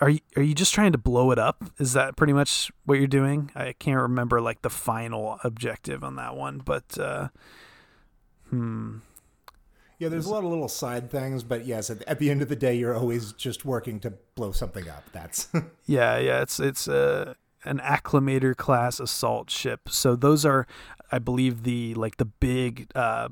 [0.00, 1.64] are you are you just trying to blow it up?
[1.78, 3.50] Is that pretty much what you're doing?
[3.54, 7.28] I can't remember like the final objective on that one, but uh,
[8.50, 8.98] hmm.
[9.98, 12.56] Yeah, there's a lot of little side things, but yes, at, the end of the
[12.56, 15.04] day, you're always just working to blow something up.
[15.12, 15.48] That's
[15.86, 16.42] yeah, yeah.
[16.42, 19.88] It's it's uh, an acclamator class assault ship.
[19.88, 20.66] So those are,
[21.10, 23.30] I believe, the like the big uh,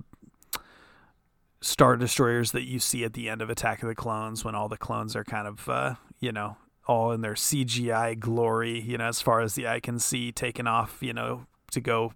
[1.61, 4.69] star destroyers that you see at the end of Attack of the Clones when all
[4.69, 8.81] the clones are kind of uh, you know all in their CGI glory.
[8.81, 11.03] You know, as far as the eye can see, taking off.
[11.03, 12.15] You know, to go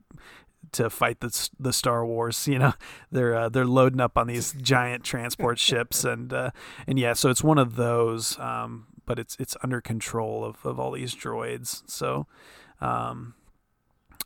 [0.73, 2.47] to fight the the Star Wars.
[2.47, 2.73] You know,
[3.11, 6.51] they're uh, they're loading up on these giant transport ships, and uh,
[6.87, 10.79] and yeah, so it's one of those, um, but it's it's under control of, of
[10.79, 11.83] all these droids.
[11.87, 12.27] So,
[12.81, 13.35] um,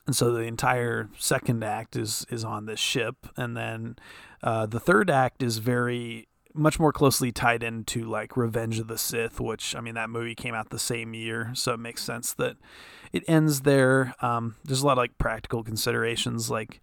[0.07, 3.97] and so the entire second act is is on this ship, and then
[4.43, 8.99] uh, the third act is very much more closely tied into like Revenge of the
[8.99, 12.33] Sith, which I mean that movie came out the same year, so it makes sense
[12.35, 12.57] that
[13.13, 14.15] it ends there.
[14.21, 16.81] Um, there's a lot of like practical considerations, like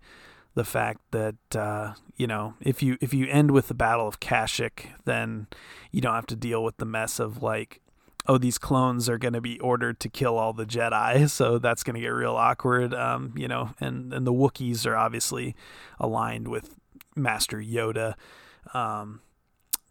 [0.56, 4.20] the fact that uh, you know if you if you end with the Battle of
[4.20, 5.48] Kashyyyk, then
[5.92, 7.82] you don't have to deal with the mess of like
[8.28, 11.84] oh these clones are going to be ordered to kill all the Jedi, so that's
[11.84, 12.94] going to get real awkward.
[12.94, 15.56] Um, you know, and and the Wookiees are obviously
[16.00, 16.76] aligned with
[17.16, 18.16] Master Yoda.
[18.74, 19.22] Um,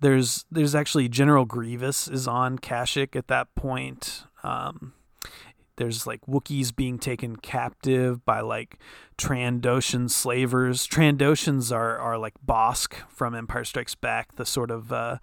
[0.01, 4.25] there's there's actually General Grievous is on Kashyyyk at that point.
[4.43, 4.95] Um,
[5.77, 8.79] there's like Wookiees being taken captive by like
[9.17, 10.87] Trandoshan slavers.
[10.87, 15.19] Trandoshans are are like Bossk from Empire Strikes Back, the sort of uh,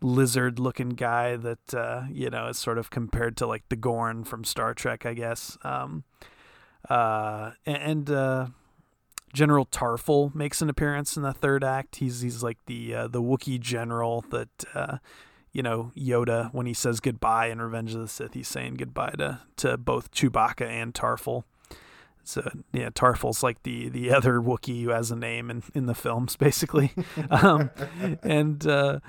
[0.00, 4.24] lizard looking guy that uh, you know is sort of compared to like the Gorn
[4.24, 5.56] from Star Trek, I guess.
[5.62, 6.04] Um,
[6.88, 8.46] uh, and uh,
[9.32, 11.96] General Tarfful makes an appearance in the third act.
[11.96, 14.98] He's he's like the uh, the Wookiee general that uh,
[15.52, 18.34] you know Yoda when he says goodbye in Revenge of the Sith.
[18.34, 21.44] He's saying goodbye to to both Chewbacca and Tarfful.
[22.24, 25.94] So yeah, Tarfful's like the the other Wookiee who has a name in in the
[25.94, 26.92] films, basically.
[27.30, 27.70] um,
[28.22, 29.00] and uh,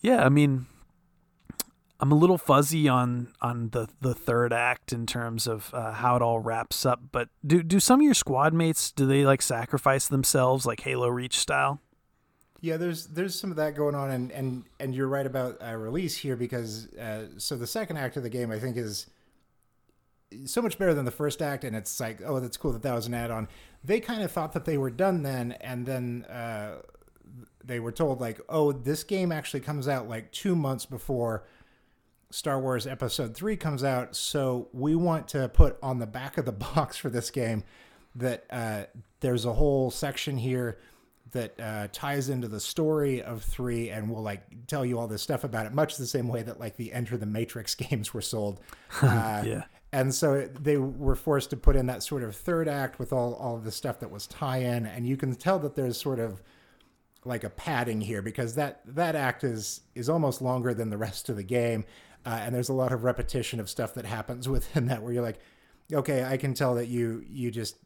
[0.00, 0.66] yeah, I mean,
[2.02, 6.16] I'm a little fuzzy on on the the third act in terms of uh, how
[6.16, 7.00] it all wraps up.
[7.12, 11.06] But do do some of your squad mates do they like sacrifice themselves like Halo
[11.06, 11.80] Reach style?
[12.60, 15.76] Yeah, there's there's some of that going on, and and and you're right about uh,
[15.76, 19.06] release here because uh, so the second act of the game I think is
[20.44, 22.94] so much better than the first act, and it's like oh that's cool that that
[22.94, 23.46] was an add-on.
[23.84, 26.82] They kind of thought that they were done then, and then uh,
[27.64, 31.44] they were told like oh this game actually comes out like two months before
[32.32, 36.46] Star Wars Episode 3 comes out, so we want to put on the back of
[36.46, 37.62] the box for this game
[38.14, 38.84] that uh,
[39.20, 40.78] there's a whole section here
[41.32, 45.22] that uh, ties into the story of 3 and will like tell you all this
[45.22, 48.22] stuff about it, much the same way that like the Enter the Matrix games were
[48.22, 48.60] sold.
[49.02, 49.64] Uh, yeah.
[49.94, 53.34] And so they were forced to put in that sort of third act with all,
[53.34, 54.86] all of the stuff that was tie in.
[54.86, 56.40] And you can tell that there's sort of
[57.26, 61.28] like a padding here because that, that act is, is almost longer than the rest
[61.28, 61.84] of the game
[62.24, 65.22] uh, and there's a lot of repetition of stuff that happens within that where you're
[65.22, 65.40] like,
[65.92, 67.76] okay, I can tell that you you just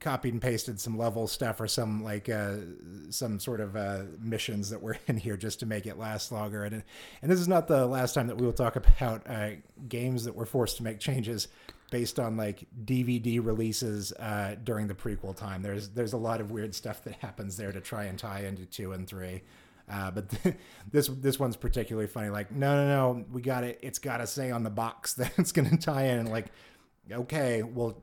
[0.00, 2.56] copied and pasted some level stuff or some like uh,
[3.10, 6.64] some sort of uh, missions that were in here just to make it last longer.
[6.64, 6.82] And
[7.22, 9.50] and this is not the last time that we will talk about uh,
[9.88, 11.48] games that were forced to make changes
[11.90, 15.62] based on like DVD releases uh, during the prequel time.
[15.62, 18.66] There's there's a lot of weird stuff that happens there to try and tie into
[18.66, 19.42] two and three.
[19.90, 20.28] Uh, but
[20.90, 22.28] this this one's particularly funny.
[22.28, 23.78] Like, no, no, no, we got it.
[23.82, 26.26] It's got to say on the box that it's going to tie in.
[26.26, 26.46] like,
[27.10, 27.96] okay, we'll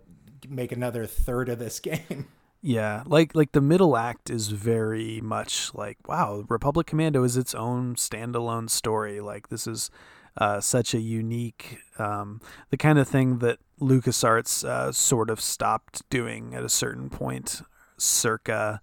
[0.49, 2.27] make another third of this game.
[2.61, 7.53] Yeah, like like the middle act is very much like wow, Republic Commando is its
[7.53, 9.19] own standalone story.
[9.19, 9.91] Like this is
[10.37, 16.09] uh, such a unique, um, the kind of thing that LucasArts uh, sort of stopped
[16.09, 17.61] doing at a certain point,
[17.97, 18.81] circa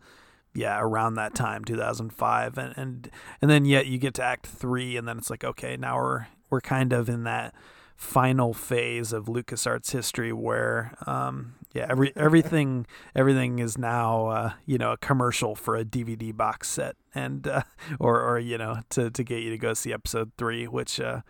[0.55, 3.11] yeah around that time 2005 and and
[3.41, 6.27] and then yet you get to act 3 and then it's like okay now we're
[6.51, 7.55] we're kind of in that
[7.97, 14.79] final phase of LucasArts history where um yeah every everything everything is now uh, you
[14.79, 17.63] know a commercial for a DVD box set and uh,
[18.01, 21.21] or or you know to to get you to go see episode 3 which uh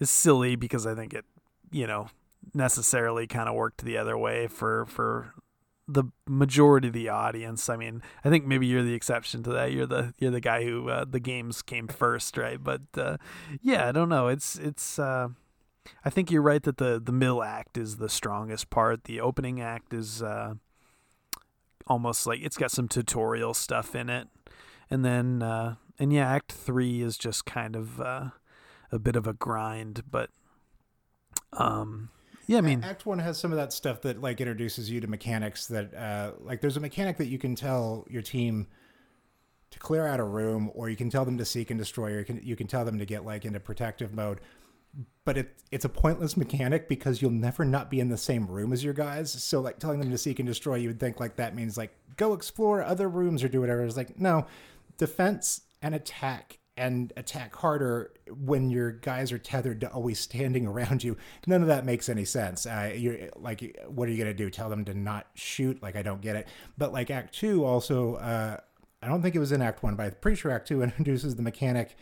[0.00, 1.24] is silly because I think it
[1.70, 2.08] you know
[2.54, 5.34] necessarily kind of worked the other way for for
[5.88, 7.68] the majority of the audience.
[7.68, 9.72] I mean, I think maybe you're the exception to that.
[9.72, 12.62] You're the you're the guy who uh, the games came first, right?
[12.62, 13.16] But uh,
[13.60, 14.28] yeah, I don't know.
[14.28, 14.98] It's it's.
[14.98, 15.28] Uh,
[16.04, 19.04] I think you're right that the the middle act is the strongest part.
[19.04, 20.54] The opening act is uh,
[21.86, 24.28] almost like it's got some tutorial stuff in it,
[24.88, 28.30] and then uh, and yeah, Act Three is just kind of uh,
[28.90, 30.30] a bit of a grind, but
[31.52, 32.10] um,
[32.46, 35.06] yeah, I mean, Act One has some of that stuff that like introduces you to
[35.06, 38.66] mechanics that uh, like there's a mechanic that you can tell your team
[39.70, 42.18] to clear out a room, or you can tell them to seek and destroy, or
[42.20, 44.40] you can you can tell them to get like into protective mode.
[45.24, 48.72] But it it's a pointless mechanic because you'll never not be in the same room
[48.72, 49.30] as your guys.
[49.30, 51.94] So like telling them to seek and destroy, you would think like that means like
[52.16, 53.82] go explore other rooms or do whatever.
[53.84, 54.46] It's like no,
[54.98, 61.04] defense and attack and attack harder when your guys are tethered to always standing around
[61.04, 61.16] you.
[61.46, 62.66] None of that makes any sense.
[62.66, 64.50] Uh, you're like, what are you gonna do?
[64.50, 65.82] Tell them to not shoot?
[65.82, 66.48] Like, I don't get it.
[66.78, 68.56] But like Act Two also, uh,
[69.02, 71.36] I don't think it was in Act One, but I'm pretty sure Act Two introduces
[71.36, 71.96] the mechanic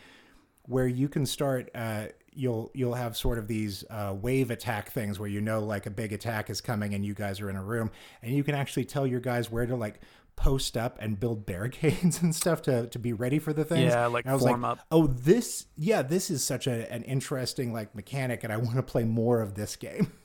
[0.63, 1.69] where you can start.
[1.75, 5.85] Uh, you'll you'll have sort of these uh, wave attack things where you know like
[5.85, 8.55] a big attack is coming and you guys are in a room and you can
[8.55, 9.99] actually tell your guys where to like
[10.41, 13.93] post up and build barricades and stuff to to be ready for the things.
[13.93, 14.79] Yeah, like and I was form like, up.
[14.91, 18.83] oh, this yeah, this is such a, an interesting like mechanic, and I want to
[18.83, 20.11] play more of this game.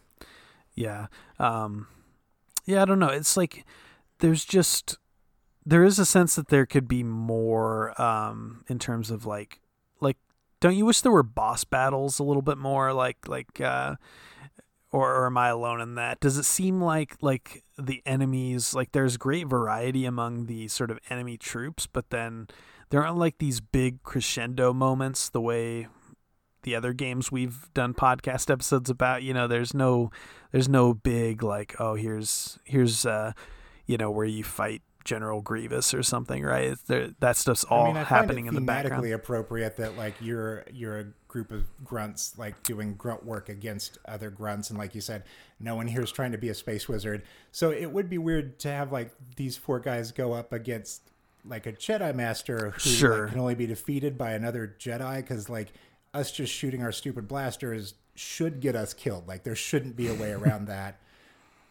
[0.79, 1.07] Yeah.
[1.39, 1.87] Um,
[2.67, 3.09] yeah, I don't know.
[3.09, 3.65] It's like
[4.19, 4.99] there's just
[5.65, 9.63] there is a sense that there could be more um, in terms of like
[10.03, 10.19] like
[10.61, 13.97] don't you wish there were boss battles a little bit more like like uh,
[14.97, 16.21] or, or am I alone in that?
[16.21, 20.99] Does it seem like like the enemies like there's great variety among the sort of
[21.11, 22.49] enemy troops, but then
[22.89, 25.89] there aren't like these big crescendo moments the way
[26.63, 29.23] the other games we've done podcast episodes about?
[29.23, 30.11] You know there's no
[30.51, 33.33] there's no big like oh here's here's uh
[33.85, 36.75] you know where you fight general grievous or something right?
[36.87, 39.05] There, that stuff's all I mean, I happening in the background.
[39.05, 41.07] thematically appropriate that like you're you're a
[41.37, 45.23] group of grunts like doing grunt work against other grunts, and like you said,
[45.61, 47.23] no one here is trying to be a space wizard.
[47.53, 51.03] So it would be weird to have like these four guys go up against
[51.45, 53.23] like a Jedi master who Sure.
[53.25, 55.75] like, can only be defeated by another Jedi because like
[56.15, 59.29] us just shooting our stupid blasters should get us killed.
[59.29, 60.99] Like there shouldn't be a way around that.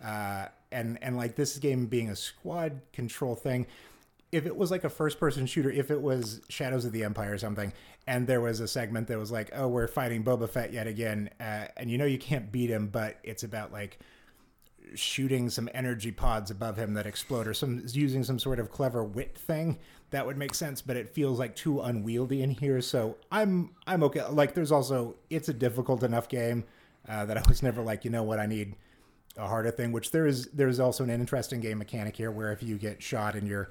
[0.03, 3.65] Uh, and and like this game being a squad control thing,
[4.35, 7.33] if it was like a first person shooter, if it was Shadows of the Empire
[7.33, 7.71] or something,
[8.05, 11.29] and there was a segment that was like, oh, we're fighting Boba Fett yet again,
[11.39, 13.97] uh, and you know you can't beat him, but it's about like
[14.93, 19.03] shooting some energy pods above him that explode or some using some sort of clever
[19.03, 19.79] wit thing
[20.11, 24.03] that would make sense but it feels like too unwieldy in here so i'm i'm
[24.03, 24.23] okay.
[24.29, 26.65] Like there's also it's a difficult enough game
[27.09, 28.39] uh, that i was never like you know what?
[28.39, 28.75] I need
[29.37, 32.63] a harder thing which there is there's also an interesting game mechanic here where if
[32.63, 33.69] you get shot and you're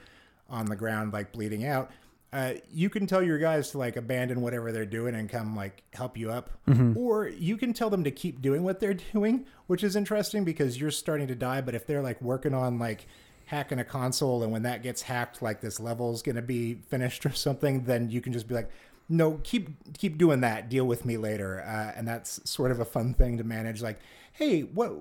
[0.48, 1.90] on the ground like bleeding out
[2.34, 5.84] uh, you can tell your guys to like abandon whatever they're doing and come like
[5.92, 6.50] help you up.
[6.96, 10.80] Or you can tell them to keep doing what they're doing which is interesting because
[10.80, 11.60] you're starting to die.
[11.60, 13.06] But if they're like working on like
[13.46, 17.24] hacking a console and when that gets hacked like this level's going to be finished
[17.24, 18.70] or something then you can just be like
[19.08, 20.68] no keep keep doing that.
[20.68, 21.60] Deal with me later.
[21.60, 23.80] Uh, and that's sort of a fun thing to manage.
[23.80, 24.00] Like
[24.34, 24.92] hey what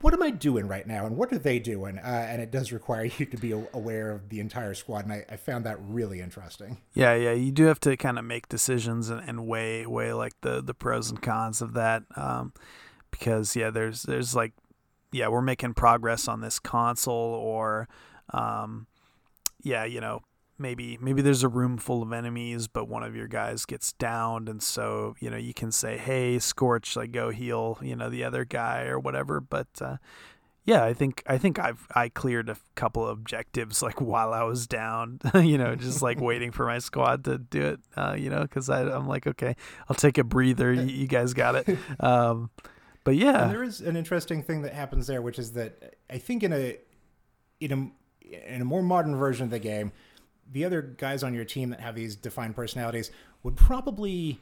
[0.00, 1.98] what am i doing right now and what are they doing?
[1.98, 5.24] Uh, and it does require you to be aware of the entire squad and I,
[5.30, 6.78] I found that really interesting.
[6.92, 10.40] Yeah, yeah, you do have to kind of make decisions and, and weigh weigh like
[10.40, 12.52] the the pros and cons of that, um,
[13.10, 14.52] because yeah, there's there's like
[15.12, 17.88] yeah, we're making progress on this console, or
[18.32, 18.86] um,
[19.62, 20.22] yeah, you know,
[20.60, 24.48] maybe maybe there's a room full of enemies, but one of your guys gets downed,
[24.48, 28.22] and so you know you can say, hey, Scorch, like go heal, you know, the
[28.22, 29.68] other guy or whatever, but.
[29.80, 29.96] Uh,
[30.64, 34.42] yeah, I think I think I've I cleared a couple of objectives like while I
[34.42, 38.30] was down, you know, just like waiting for my squad to do it, uh, you
[38.30, 39.56] know, because I'm like, okay,
[39.88, 40.72] I'll take a breather.
[40.72, 41.78] You, you guys got it.
[41.98, 42.50] Um,
[43.04, 46.18] but And yeah, there is an interesting thing that happens there, which is that I
[46.18, 46.76] think in a
[47.60, 49.92] in a in a more modern version of the game,
[50.52, 53.10] the other guys on your team that have these defined personalities
[53.42, 54.40] would probably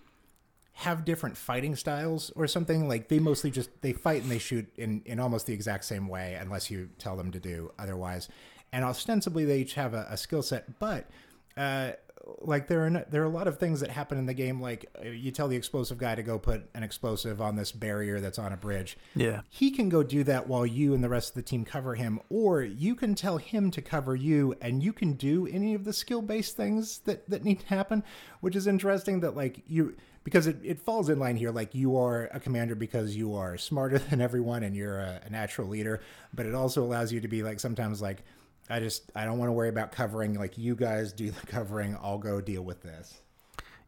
[0.72, 2.88] have different fighting styles or something.
[2.88, 6.08] Like they mostly just they fight and they shoot in in almost the exact same
[6.08, 8.28] way, unless you tell them to do otherwise.
[8.72, 11.08] And ostensibly, they each have a, a skill set, but
[11.56, 11.92] uh,
[12.40, 14.60] like there are there are a lot of things that happen in the game.
[14.60, 18.20] Like uh, you tell the explosive guy to go put an explosive on this barrier
[18.20, 18.98] that's on a bridge.
[19.14, 21.94] yeah, He can go do that while you and the rest of the team cover
[21.94, 25.84] him, or you can tell him to cover you, and you can do any of
[25.84, 28.04] the skill based things that that need to happen.
[28.40, 31.96] Which is interesting that like you because it, it falls in line here like you
[31.96, 36.00] are a commander because you are smarter than everyone and you're a, a natural leader
[36.34, 38.22] but it also allows you to be like sometimes like
[38.70, 41.96] i just i don't want to worry about covering like you guys do the covering
[42.02, 43.20] i'll go deal with this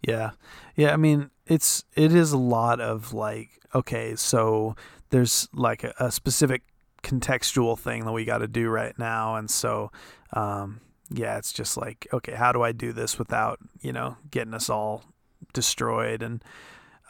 [0.03, 0.31] Yeah.
[0.77, 4.75] Yeah, I mean, it's it is a lot of like okay, so
[5.11, 6.63] there's like a, a specific
[7.03, 9.91] contextual thing that we got to do right now, and so
[10.33, 14.55] um, yeah, it's just like okay, how do I do this without you know getting
[14.55, 15.05] us all
[15.53, 16.43] destroyed and.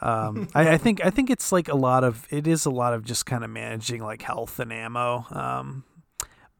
[0.03, 2.95] Um, I, I, think I think it's like a lot of it is a lot
[2.95, 5.27] of just kind of managing like health and ammo.
[5.29, 5.83] Um,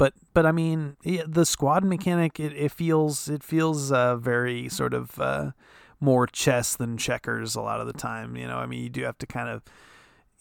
[0.01, 0.97] but but I mean
[1.27, 5.51] the squad mechanic it, it feels it feels uh, very sort of uh,
[5.99, 8.35] more chess than checkers a lot of the time.
[8.35, 9.61] You know, I mean, you do have to kind of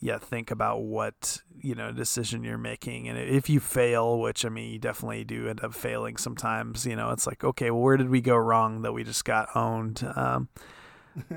[0.00, 4.48] yeah think about what you know decision you're making, and if you fail, which I
[4.48, 6.86] mean, you definitely do end up failing sometimes.
[6.86, 9.54] You know, it's like okay, well, where did we go wrong that we just got
[9.54, 10.10] owned?
[10.16, 10.48] Um,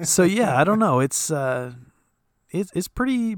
[0.01, 1.01] so yeah, I don't know.
[1.01, 1.73] It's uh,
[2.51, 3.35] it's it's pretty,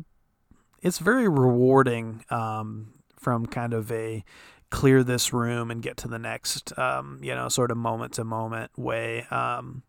[0.83, 4.23] it's very rewarding um, from kind of a
[4.69, 8.23] clear this room and get to the next, um, you know, sort of moment to
[8.23, 9.25] moment way.
[9.31, 9.83] Um,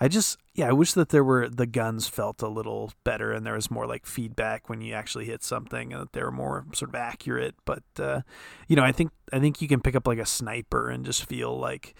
[0.00, 3.44] I just yeah, I wish that there were the guns felt a little better and
[3.46, 6.64] there was more like feedback when you actually hit something and that they were more
[6.72, 7.54] sort of accurate.
[7.66, 8.22] But uh,
[8.66, 11.26] you know, I think I think you can pick up like a sniper and just
[11.26, 11.94] feel like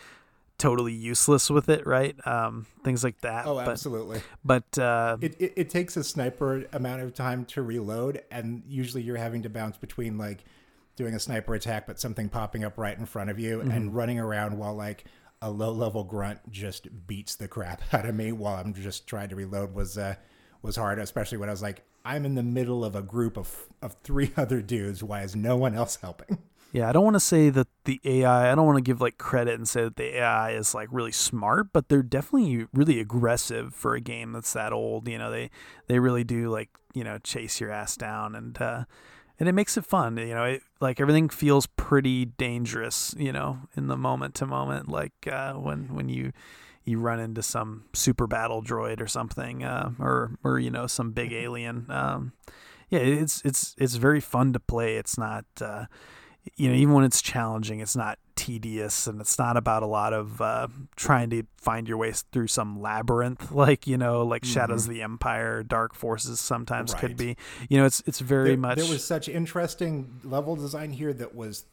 [0.60, 2.14] totally useless with it, right?
[2.26, 3.46] Um, things like that.
[3.46, 4.20] Oh, absolutely.
[4.44, 8.62] But, but uh, it, it, it takes a sniper amount of time to reload, and
[8.68, 10.44] usually you're having to bounce between like
[11.00, 13.70] doing a sniper attack, but something popping up right in front of you, mm-hmm.
[13.70, 15.04] and running around while like
[15.42, 19.30] a low level grunt just beats the crap out of me while I'm just trying
[19.30, 20.16] to reload was uh,
[20.62, 23.66] was hard, especially when I was like, I'm in the middle of a group of
[23.82, 25.02] of three other dudes.
[25.02, 26.38] Why is no one else helping?
[26.72, 28.52] Yeah, I don't want to say that the AI.
[28.52, 31.10] I don't want to give like credit and say that the AI is like really
[31.10, 35.08] smart, but they're definitely really aggressive for a game that's that old.
[35.08, 35.50] You know, they
[35.88, 38.62] they really do like you know chase your ass down and.
[38.62, 38.84] uh
[39.40, 40.18] and it makes it fun.
[40.18, 43.14] You know, it, like everything feels pretty dangerous.
[43.18, 46.32] You know, in the moment to moment, like uh, when when you
[46.84, 51.12] you run into some super battle droid or something, uh, or or you know some
[51.12, 51.86] big alien.
[51.88, 52.32] Um,
[52.90, 54.96] yeah, it's it's it's very fun to play.
[54.96, 55.46] It's not.
[55.60, 55.86] Uh,
[56.56, 60.14] you know, even when it's challenging, it's not tedious and it's not about a lot
[60.14, 60.66] of uh,
[60.96, 64.54] trying to find your way through some labyrinth like you know like mm-hmm.
[64.54, 67.00] shadows of the empire dark forces sometimes right.
[67.00, 67.36] could be
[67.68, 71.34] you know it's it's very there, much there was such interesting level design here that
[71.34, 71.66] was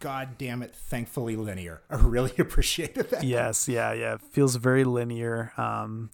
[0.00, 4.84] god damn it thankfully linear i really appreciated that yes yeah yeah it feels very
[4.84, 6.08] linear um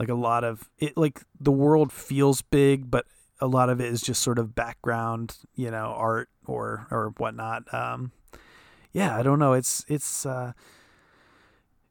[0.00, 3.06] like a lot of it like the world feels big but
[3.40, 7.72] a lot of it is just sort of background, you know, art or or whatnot.
[7.72, 8.12] Um,
[8.92, 9.52] yeah, I don't know.
[9.52, 10.52] It's it's uh,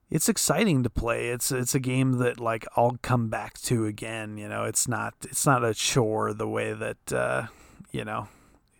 [0.09, 1.29] it's exciting to play.
[1.29, 4.37] It's it's a game that like I'll come back to again.
[4.37, 7.47] You know, it's not it's not a chore the way that uh,
[7.91, 8.27] you know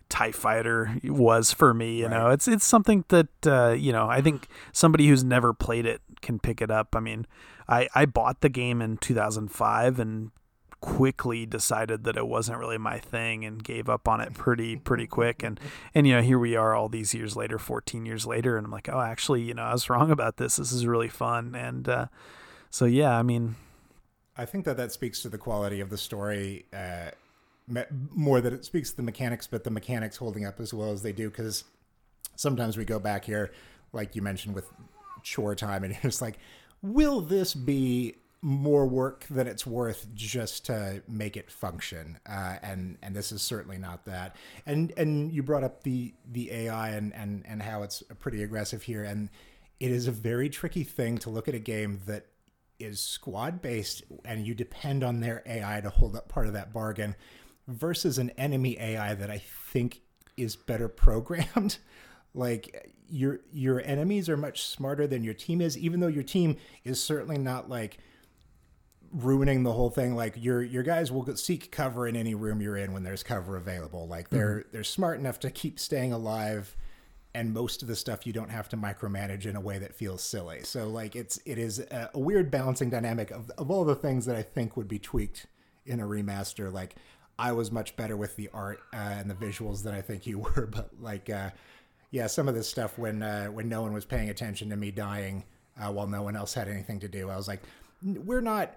[0.08, 1.98] Tie Fighter was for me.
[1.98, 2.12] You right.
[2.12, 6.00] know, it's it's something that uh, you know I think somebody who's never played it
[6.20, 6.94] can pick it up.
[6.96, 7.26] I mean,
[7.68, 10.30] I I bought the game in 2005 and
[10.86, 15.06] quickly decided that it wasn't really my thing and gave up on it pretty pretty
[15.06, 15.42] quick.
[15.42, 15.58] And
[15.96, 18.70] and you know here we are all these years later 14 years later and I'm
[18.70, 20.56] like oh actually you know I was wrong about this.
[20.56, 21.56] This is really fun.
[21.56, 22.06] And uh,
[22.70, 23.56] so yeah I mean
[24.36, 27.10] I think that that speaks to the quality of the story uh,
[28.14, 31.02] more that it speaks to the mechanics but the mechanics holding up as well as
[31.02, 31.64] they do because
[32.36, 33.50] sometimes we go back here
[33.92, 34.70] like you mentioned with
[35.24, 36.38] chore time and it's like
[36.80, 42.18] will this be more work than it's worth just to make it function.
[42.28, 44.36] Uh, and and this is certainly not that.
[44.66, 48.82] And and you brought up the the AI and and and how it's pretty aggressive
[48.82, 49.04] here.
[49.04, 49.30] And
[49.80, 52.26] it is a very tricky thing to look at a game that
[52.78, 56.74] is squad based and you depend on their AI to hold up part of that
[56.74, 57.16] bargain
[57.66, 59.38] versus an enemy AI that I
[59.72, 60.02] think
[60.36, 61.78] is better programmed.
[62.34, 66.56] like your your enemies are much smarter than your team is, even though your team
[66.84, 67.98] is certainly not like
[69.12, 70.14] ruining the whole thing.
[70.14, 73.56] Like your your guys will seek cover in any room you're in when there's cover
[73.56, 74.06] available.
[74.06, 74.68] Like they're mm-hmm.
[74.72, 76.76] they're smart enough to keep staying alive
[77.34, 80.22] and most of the stuff you don't have to micromanage in a way that feels
[80.22, 80.62] silly.
[80.62, 84.26] So like it's it is a, a weird balancing dynamic of, of all the things
[84.26, 85.46] that i think would be tweaked
[85.84, 86.72] in a remaster.
[86.72, 86.96] Like
[87.38, 90.38] i was much better with the art uh, and the visuals than i think you
[90.56, 91.50] were but like uh,
[92.10, 94.90] yeah some of this stuff when uh, when no one was paying attention to me
[94.90, 95.44] dying
[95.80, 97.62] uh, while no one else had anything to do i was like
[98.02, 98.76] we're not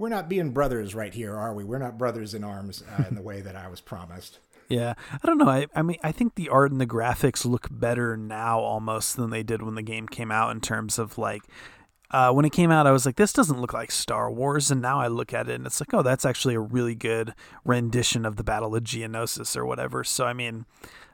[0.00, 1.62] we're not being brothers right here, are we?
[1.62, 4.38] We're not brothers in arms uh, in the way that I was promised.
[4.66, 5.48] Yeah, I don't know.
[5.48, 9.28] I, I mean, I think the art and the graphics look better now almost than
[9.28, 10.52] they did when the game came out.
[10.52, 11.42] In terms of like,
[12.12, 14.80] uh, when it came out, I was like, this doesn't look like Star Wars, and
[14.80, 17.34] now I look at it and it's like, oh, that's actually a really good
[17.66, 20.02] rendition of the Battle of Geonosis or whatever.
[20.02, 20.64] So I mean,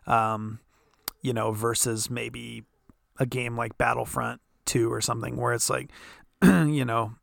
[0.07, 0.61] um,
[1.22, 2.62] you know, versus maybe
[3.18, 5.91] a game like Battlefront Two or something where it's like,
[6.43, 7.14] you know,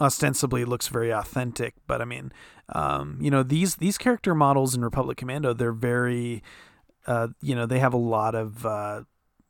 [0.00, 2.32] ostensibly looks very authentic, but I mean,
[2.70, 6.42] um, you know, these these character models in Republic Commando, they're very
[7.06, 9.02] uh, you know, they have a lot of uh,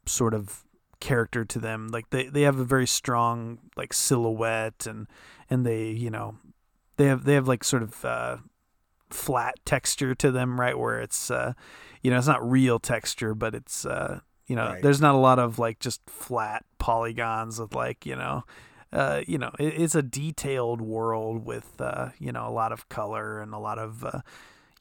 [0.07, 0.65] sort of
[1.01, 1.89] character to them.
[1.89, 5.07] Like they, they have a very strong like silhouette and
[5.51, 6.37] and they you know
[6.97, 8.37] they have they have like sort of uh,
[9.11, 10.79] flat texture to them, right?
[10.79, 11.55] Where it's uh,
[12.03, 14.83] you know it's not real texture, but it's uh, you know Right.
[14.83, 18.45] there's not a lot of like just flat polygons with like you know.
[18.93, 22.89] Uh, you know, it, it's a detailed world with uh, you know a lot of
[22.89, 24.21] color and a lot of uh,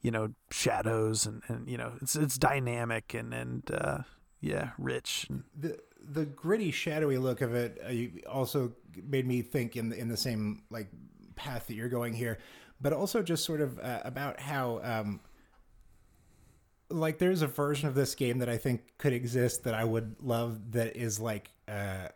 [0.01, 3.99] you know shadows and, and you know it's it's dynamic and and uh,
[4.39, 5.27] yeah rich
[5.59, 5.77] the
[6.09, 8.73] the gritty, shadowy look of it uh, also
[9.07, 10.87] made me think in the, in the same like
[11.35, 12.37] path that you're going here,
[12.79, 15.19] but also just sort of uh, about how um,
[16.89, 20.15] like there's a version of this game that I think could exist that I would
[20.21, 22.07] love that is like uh,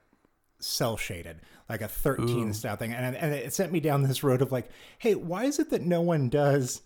[0.60, 2.54] cell shaded, like a 13 Ooh.
[2.54, 5.60] style thing, and and it sent me down this road of like, hey, why is
[5.60, 6.82] it that no one does?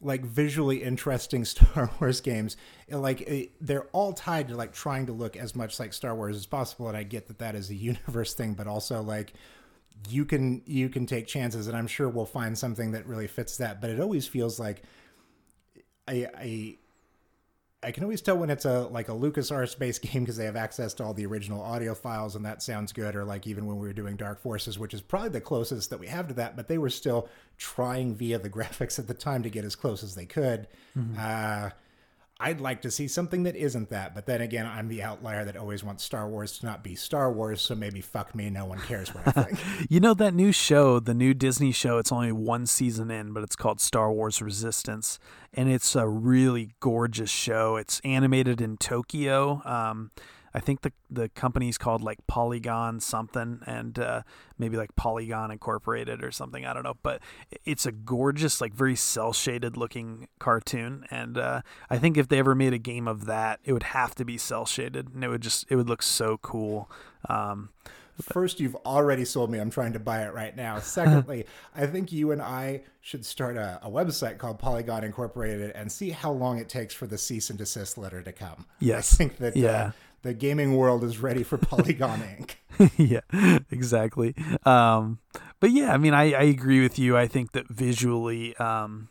[0.00, 2.56] like visually interesting Star Wars games.
[2.88, 6.36] Like it, they're all tied to like trying to look as much like Star Wars
[6.36, 9.34] as possible, and I get that that is a universe thing, but also like
[10.08, 13.58] you can you can take chances, and I'm sure we'll find something that really fits
[13.58, 13.80] that.
[13.80, 14.82] But it always feels like
[16.08, 16.78] I I
[17.82, 20.56] I can always tell when it's a like a LucasArts based game because they have
[20.56, 23.16] access to all the original audio files and that sounds good.
[23.16, 25.98] Or like even when we were doing Dark Forces, which is probably the closest that
[25.98, 29.42] we have to that, but they were still trying via the graphics at the time
[29.42, 30.66] to get as close as they could.
[31.18, 31.70] Uh,
[32.40, 35.56] I'd like to see something that isn't that, but then again, I'm the outlier that
[35.56, 38.78] always wants Star Wars to not be Star Wars, so maybe fuck me, no one
[38.80, 39.60] cares what I think.
[39.90, 43.42] You know that new show, the new Disney show, it's only one season in, but
[43.42, 45.18] it's called Star Wars Resistance.
[45.52, 47.76] And it's a really gorgeous show.
[47.76, 49.62] It's animated in Tokyo.
[49.64, 50.10] Um,
[50.54, 54.22] I think the the company's called like Polygon something and uh,
[54.58, 56.64] maybe like Polygon Incorporated or something.
[56.64, 56.96] I don't know.
[57.02, 57.20] But
[57.64, 61.04] it's a gorgeous, like very cell shaded looking cartoon.
[61.10, 64.14] And uh, I think if they ever made a game of that, it would have
[64.16, 66.90] to be cell shaded and it would just, it would look so cool.
[67.28, 67.70] Um,
[68.20, 69.58] First, you've already sold me.
[69.58, 70.78] I'm trying to buy it right now.
[70.78, 75.90] Secondly, I think you and I should start a, a website called Polygon Incorporated and
[75.90, 78.66] see how long it takes for the cease and desist letter to come.
[78.78, 79.14] Yes.
[79.14, 79.92] I think that uh, Yeah.
[80.22, 82.90] The gaming world is ready for Polygon Inc.
[82.96, 84.34] yeah, exactly.
[84.64, 85.18] Um,
[85.60, 87.16] but yeah, I mean, I, I agree with you.
[87.16, 89.08] I think that visually, um,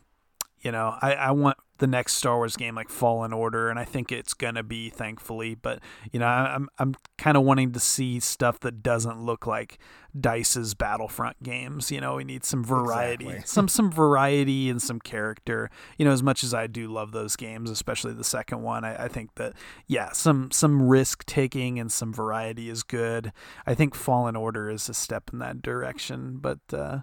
[0.60, 3.84] you know, I, I want the next Star Wars game like Fallen Order, and I
[3.84, 5.54] think it's gonna be, thankfully.
[5.56, 5.80] But
[6.12, 9.78] you know, I, I'm I'm kind of wanting to see stuff that doesn't look like
[10.18, 11.90] Dice's Battlefront games.
[11.90, 13.46] You know, we need some variety, Exactly.
[13.46, 15.70] some some variety and some character.
[15.98, 19.04] You know, as much as I do love those games, especially the second one, I,
[19.04, 19.54] I think that
[19.86, 23.32] yeah, some some risk taking and some variety is good.
[23.66, 26.98] I think Fallen Order is a step in that direction, but uh,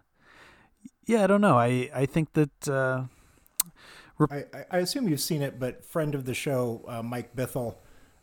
[1.05, 1.57] yeah, I don't know.
[1.57, 3.05] I I think that uh,
[4.19, 7.75] I, I- I assume you've seen it, but friend of the show, uh, Mike Bithell,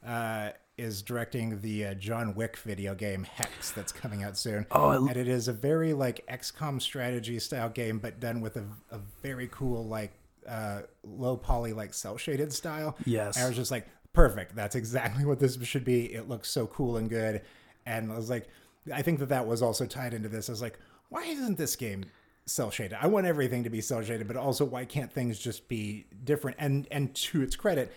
[0.07, 4.66] uh, is directing the uh, John Wick video game Hex that's coming out soon.
[4.72, 8.64] Oh, and it is a very like XCOM strategy style game, but done with a,
[8.90, 10.12] a very cool like
[10.49, 12.97] uh, low poly like cell shaded style.
[13.07, 13.36] Yes.
[13.36, 14.57] And I was just like, perfect.
[14.57, 16.12] That's exactly what this should be.
[16.12, 17.42] It looks so cool and good.
[17.86, 18.49] And I was like,
[18.92, 20.49] I think that that was also tied into this.
[20.49, 20.78] I was like,
[21.09, 22.05] why isn't this game
[22.47, 22.99] cell shaded?
[23.01, 26.57] I want everything to be cell shaded, but also why can't things just be different?
[26.61, 27.92] And and to its credit,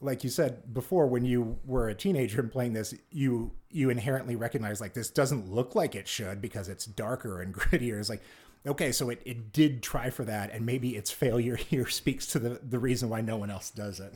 [0.00, 4.36] like you said before, when you were a teenager and playing this, you you inherently
[4.36, 7.98] recognize like this doesn't look like it should because it's darker and grittier.
[7.98, 8.22] It's like
[8.66, 12.38] okay, so it, it did try for that, and maybe its failure here speaks to
[12.38, 14.14] the the reason why no one else does it.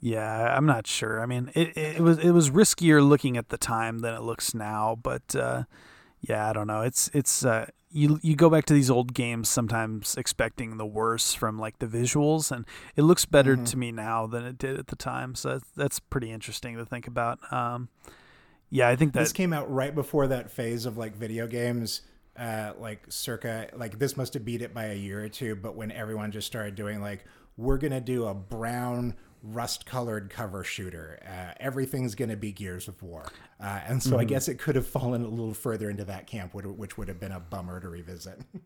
[0.00, 1.22] Yeah, I'm not sure.
[1.22, 4.54] I mean, it, it was it was riskier looking at the time than it looks
[4.54, 5.64] now, but uh,
[6.20, 6.82] yeah, I don't know.
[6.82, 11.38] It's it's uh, you you go back to these old games sometimes expecting the worst
[11.38, 12.64] from like the visuals, and
[12.96, 15.34] it looks better to me now than it did at the time.
[15.34, 17.38] So that's, that's pretty interesting to think about.
[17.52, 17.88] Um,
[18.70, 22.02] yeah, I think that this came out right before that phase of like video games
[22.38, 25.74] uh like circa like this must have beat it by a year or two but
[25.74, 27.24] when everyone just started doing like
[27.56, 29.14] we're gonna do a brown
[29.52, 31.18] rust colored cover shooter.
[31.26, 33.24] Uh, everything's gonna be gears of war.
[33.60, 36.52] Uh, and so i guess it could have fallen a little further into that camp
[36.52, 38.40] which- which would have been a bummer to revisit.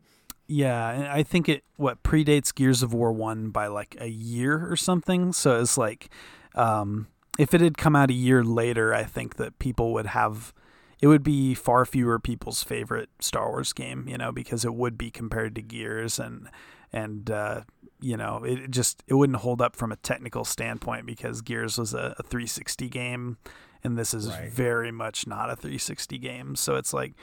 [0.53, 4.69] Yeah, and I think it what predates Gears of War one by like a year
[4.69, 5.33] or something.
[5.33, 6.11] So it's like,
[6.57, 7.07] um,
[7.39, 10.53] if it had come out a year later, I think that people would have,
[11.01, 14.99] it would be far fewer people's favorite Star Wars game, you know, because it would
[14.99, 16.19] be compared to Gears.
[16.19, 16.49] And
[16.93, 17.63] and uh,
[18.01, 21.95] you know it just it wouldn't hold up from a technical standpoint because Gears was
[21.95, 23.39] a, a 360 game,
[23.85, 24.51] and this is Right.
[24.53, 26.57] very much not a 360 game.
[26.57, 27.15] So it's like.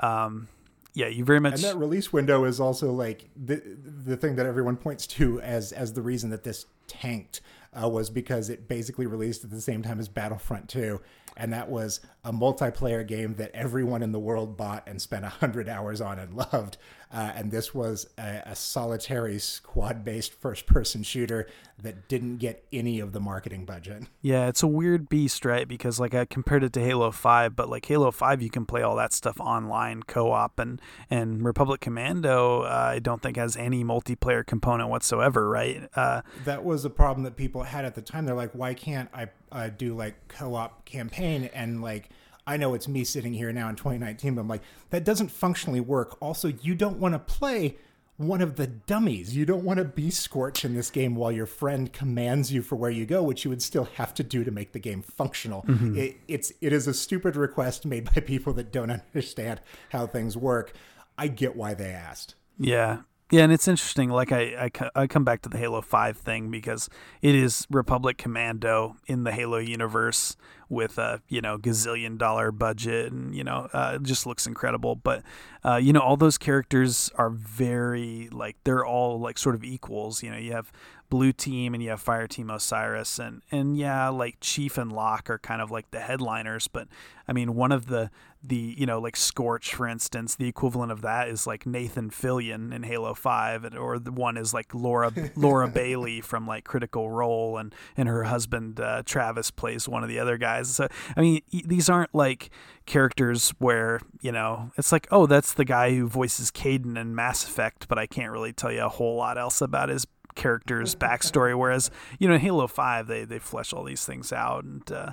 [0.00, 0.48] Um,
[0.92, 4.46] yeah, you very much and that release window is also like the the thing that
[4.46, 7.42] everyone points to as as the reason that this tanked
[7.78, 10.98] uh, was because it basically released at the same time as Battlefront 2.
[11.36, 15.68] And that was a multiplayer game that everyone in the world bought and spent 100
[15.68, 16.76] hours on and loved.
[17.12, 21.46] Uh, and this was a, a solitary squad based first person shooter
[21.80, 24.02] that didn't get any of the marketing budget.
[24.22, 25.68] Yeah, it's a weird beast, right?
[25.68, 28.82] Because like I compared it to Halo 5, but like Halo 5 you can play
[28.82, 33.84] all that stuff online co-op and and Republic Commando uh, I don't think has any
[33.84, 35.88] multiplayer component whatsoever, right?
[35.94, 38.26] Uh, that was a problem that people had at the time.
[38.26, 42.10] They're like, why can't I uh, do like co-op campaign and like
[42.46, 45.80] I know it's me sitting here now in 2019, but I'm like, that doesn't functionally
[45.80, 46.16] work.
[46.20, 47.76] Also, you don't want to play
[48.16, 49.36] one of the dummies.
[49.36, 52.76] You don't want to be Scorch in this game while your friend commands you for
[52.76, 55.62] where you go, which you would still have to do to make the game functional.
[55.62, 55.98] Mm-hmm.
[55.98, 60.36] It, it's it is a stupid request made by people that don't understand how things
[60.36, 60.72] work.
[61.18, 62.34] I get why they asked.
[62.58, 63.00] Yeah,
[63.30, 64.10] yeah, and it's interesting.
[64.10, 66.88] Like I, I, I come back to the Halo Five thing because
[67.22, 70.36] it is Republic Commando in the Halo universe
[70.68, 74.94] with a you know gazillion dollar budget and you know uh, just looks incredible.
[74.94, 75.24] But
[75.64, 80.22] uh, you know all those characters are very like they're all like sort of equals.
[80.22, 80.72] You know you have
[81.08, 85.30] blue team and you have fire team osiris and and yeah like chief and Locke
[85.30, 86.88] are kind of like the headliners but
[87.28, 88.10] i mean one of the
[88.48, 92.74] the you know like scorch for instance the equivalent of that is like nathan fillion
[92.74, 97.58] in halo 5 or the one is like laura laura bailey from like critical role
[97.58, 101.40] and and her husband uh, travis plays one of the other guys so i mean
[101.64, 102.50] these aren't like
[102.86, 107.44] characters where you know it's like oh that's the guy who voices Kaidan in mass
[107.44, 111.58] effect but i can't really tell you a whole lot else about his character's backstory.
[111.58, 111.90] Whereas
[112.20, 115.12] you know in Halo Five they they flesh all these things out, and uh,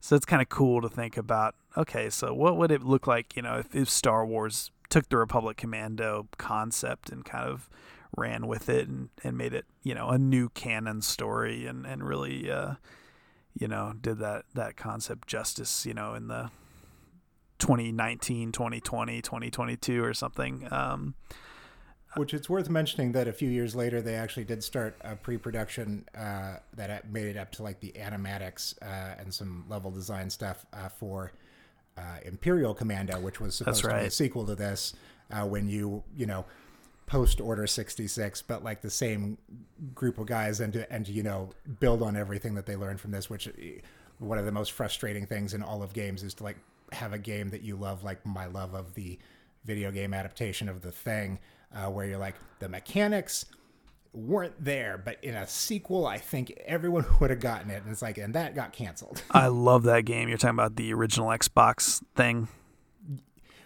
[0.00, 1.54] so it's kind of cool to think about.
[1.76, 5.16] Okay, so what would it look like you know if, if Star Wars took the
[5.16, 7.68] Republic Commando concept and kind of
[8.16, 12.06] ran with it and, and made it you know a new canon story and and
[12.06, 12.74] really uh,
[13.58, 16.50] you know did that that concept justice you know in the
[17.58, 21.14] 2019 2020 2022 or something um,
[22.14, 26.04] which it's worth mentioning that a few years later they actually did start a pre-production
[26.16, 30.64] uh, that made it up to like the animatics uh, and some level design stuff
[30.72, 31.32] uh, for
[31.98, 33.94] uh, Imperial Commando, which was supposed right.
[33.94, 34.94] to be a sequel to this.
[35.30, 36.46] Uh, when you you know
[37.06, 39.36] post Order sixty six, but like the same
[39.94, 41.50] group of guys and to, and you know
[41.80, 43.28] build on everything that they learned from this.
[43.28, 43.80] Which eh,
[44.18, 46.56] one of the most frustrating things in all of games is to like
[46.92, 49.18] have a game that you love, like my love of the
[49.64, 51.38] video game adaptation of the thing
[51.74, 53.44] uh, where you're like the mechanics
[54.12, 57.82] weren't there, but in a sequel, I think everyone would have gotten it.
[57.82, 59.22] And it's like, and that got canceled.
[59.30, 60.28] I love that game.
[60.28, 62.48] You're talking about the original Xbox thing.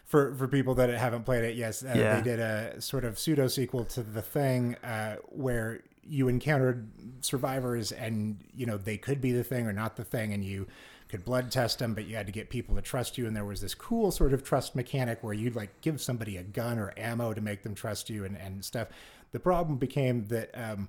[0.05, 2.17] For for people that haven't played it, yes, uh, yeah.
[2.17, 6.91] they did a sort of pseudo sequel to the thing uh, where you encountered
[7.23, 10.67] survivors, and you know they could be the thing or not the thing, and you
[11.13, 13.27] could blood test them, but you had to get people to trust you.
[13.27, 16.43] And there was this cool sort of trust mechanic where you'd like give somebody a
[16.43, 18.89] gun or ammo to make them trust you and, and stuff.
[19.33, 20.89] The problem became that um,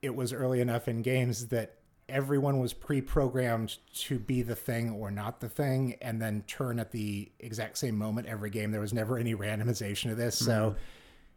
[0.00, 1.74] it was early enough in games that
[2.08, 6.92] everyone was pre-programmed to be the thing or not the thing and then turn at
[6.92, 10.46] the exact same moment every game there was never any randomization of this mm-hmm.
[10.46, 10.76] so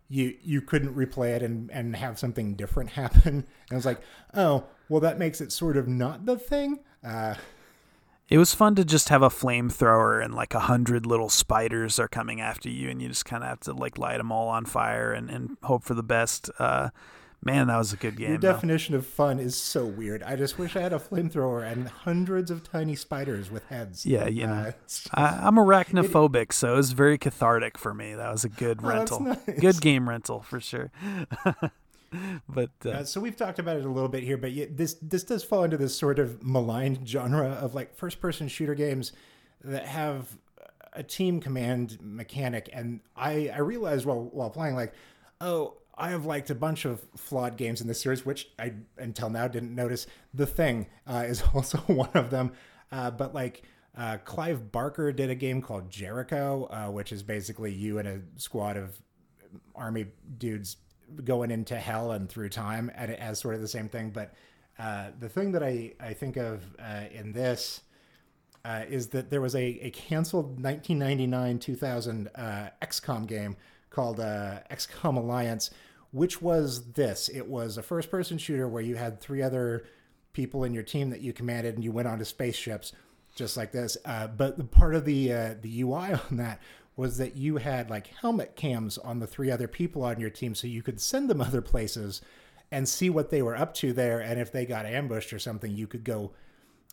[0.10, 4.00] you you couldn't replay it and and have something different happen and i was like
[4.36, 7.34] oh well that makes it sort of not the thing uh,
[8.30, 12.08] it was fun to just have a flamethrower and like a hundred little spiders are
[12.08, 14.66] coming after you, and you just kind of have to like light them all on
[14.66, 16.50] fire and, and hope for the best.
[16.60, 16.90] Uh,
[17.44, 18.30] man, that was a good game.
[18.30, 19.00] Your definition though.
[19.00, 20.22] of fun is so weird.
[20.22, 24.06] I just wish I had a flamethrower and hundreds of tiny spiders with heads.
[24.06, 24.72] Yeah, you know, uh,
[25.14, 28.14] I, am arachnophobic, it, so it was very cathartic for me.
[28.14, 29.60] That was a good oh, rental, nice.
[29.60, 30.92] good game rental for sure.
[32.49, 35.24] but uh, uh, so we've talked about it a little bit here, but this this
[35.24, 39.12] does fall into this sort of maligned genre of like first person shooter games
[39.64, 40.38] that have
[40.93, 44.93] a team command mechanic, and I I realized while while playing like
[45.41, 45.76] oh.
[46.01, 49.49] I have liked a bunch of flawed games in this series, which I until now
[49.49, 50.07] didn't notice.
[50.34, 52.53] The Thing uh, is also one of them,
[52.89, 53.64] uh, but like
[53.97, 58.22] uh, Clive Barker did a game called Jericho, uh, which is basically you and a
[58.38, 58.97] squad of
[59.76, 60.05] army
[60.38, 60.78] dudes
[61.24, 64.12] going into hell and through time as sort of the same thing.
[64.12, 64.34] But
[64.80, 67.82] uh, the thing that I, I think of uh, in this
[68.64, 73.57] uh, is that there was a, a canceled 1999 2000 uh, XCOM game
[73.89, 75.72] called uh, XCOM Alliance,
[76.12, 79.86] which was this it was a first person shooter where you had three other
[80.34, 82.93] people in your team that you commanded and you went onto spaceships
[83.36, 83.97] just like this.
[84.05, 85.28] Uh, but the part of the
[85.62, 86.62] the UI on that
[87.00, 90.54] was that you had like helmet cams on the three other people on your team
[90.54, 92.22] so you could send them other places
[92.72, 94.20] and see what they were up to there.
[94.20, 96.34] And if they got ambushed or something, you could go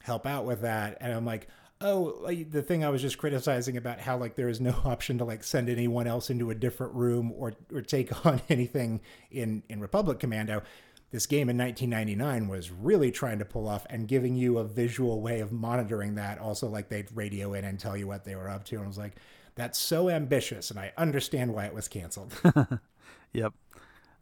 [0.02, 0.96] help out with that.
[1.00, 1.48] And I'm like,
[1.80, 5.18] oh, like the thing I was just criticizing about how like there is no option
[5.18, 9.00] to like send anyone else into a different room or or take on anything
[9.32, 10.62] in in Republic Commando.
[11.10, 15.20] This game in 1999 was really trying to pull off and giving you a visual
[15.20, 16.38] way of monitoring that.
[16.38, 18.76] Also, like they'd radio in and tell you what they were up to.
[18.76, 19.16] And I was like,
[19.56, 22.32] that's so ambitious, and I understand why it was canceled.
[23.32, 23.52] yep.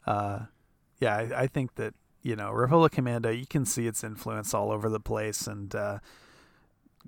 [0.07, 0.41] Uh,
[1.01, 4.71] yeah, I, I, think that you know Republic Commando, you can see its influence all
[4.71, 5.99] over the place, and uh,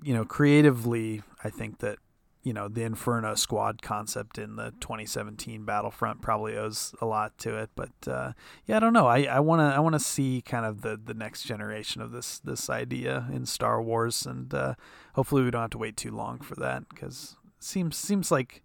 [0.01, 1.99] you know, creatively, I think that
[2.43, 7.57] you know the Inferno Squad concept in the 2017 Battlefront probably owes a lot to
[7.57, 7.69] it.
[7.75, 8.33] But uh,
[8.65, 9.07] yeah, I don't know.
[9.07, 12.39] I want to I want to see kind of the the next generation of this
[12.39, 14.75] this idea in Star Wars, and uh,
[15.13, 18.63] hopefully we don't have to wait too long for that because seems seems like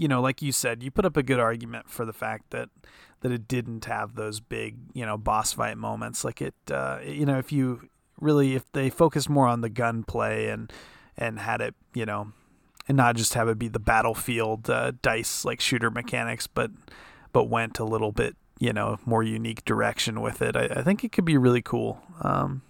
[0.00, 2.70] you know, like you said, you put up a good argument for the fact that
[3.20, 6.24] that it didn't have those big, you know, boss fight moments.
[6.24, 10.48] Like it, uh, you know, if you really if they focused more on the gunplay
[10.48, 10.72] and
[11.18, 12.32] and had it, you know,
[12.88, 16.70] and not just have it be the battlefield uh, dice like shooter mechanics, but
[17.32, 20.56] but went a little bit, you know, more unique direction with it.
[20.56, 22.00] I, I think it could be really cool.
[22.22, 22.62] Um,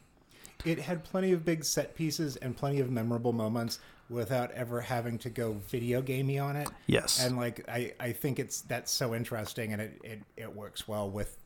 [0.65, 3.79] it had plenty of big set pieces and plenty of memorable moments
[4.11, 6.69] without ever having to go video gamey on it.
[6.87, 7.25] Yes.
[7.25, 11.09] And like I, I think it's that's so interesting and it, it, it works well
[11.09, 11.39] with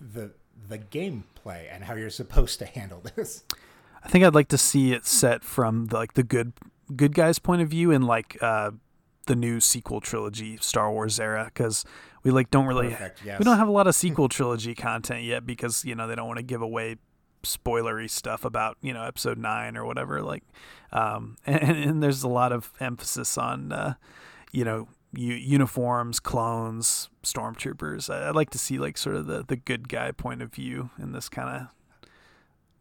[0.00, 0.30] the
[0.68, 3.44] the gameplay and how you're supposed to handle this.
[4.04, 6.52] I think I'd like to see it set from the, like the good
[6.94, 8.70] good guys point of view in like uh,
[9.26, 11.84] the new sequel trilogy Star Wars era because
[12.22, 13.38] we like don't really Perfect, yes.
[13.38, 16.26] we don't have a lot of sequel trilogy content yet because you know they don't
[16.26, 16.96] want to give away
[17.42, 20.44] spoilery stuff about you know episode nine or whatever like
[20.92, 23.94] um, and, and, there's a lot of emphasis on uh,
[24.52, 28.10] you know u- uniforms clones stormtroopers.
[28.10, 31.12] I'd like to see like sort of the the good guy point of view in
[31.12, 31.68] this kind of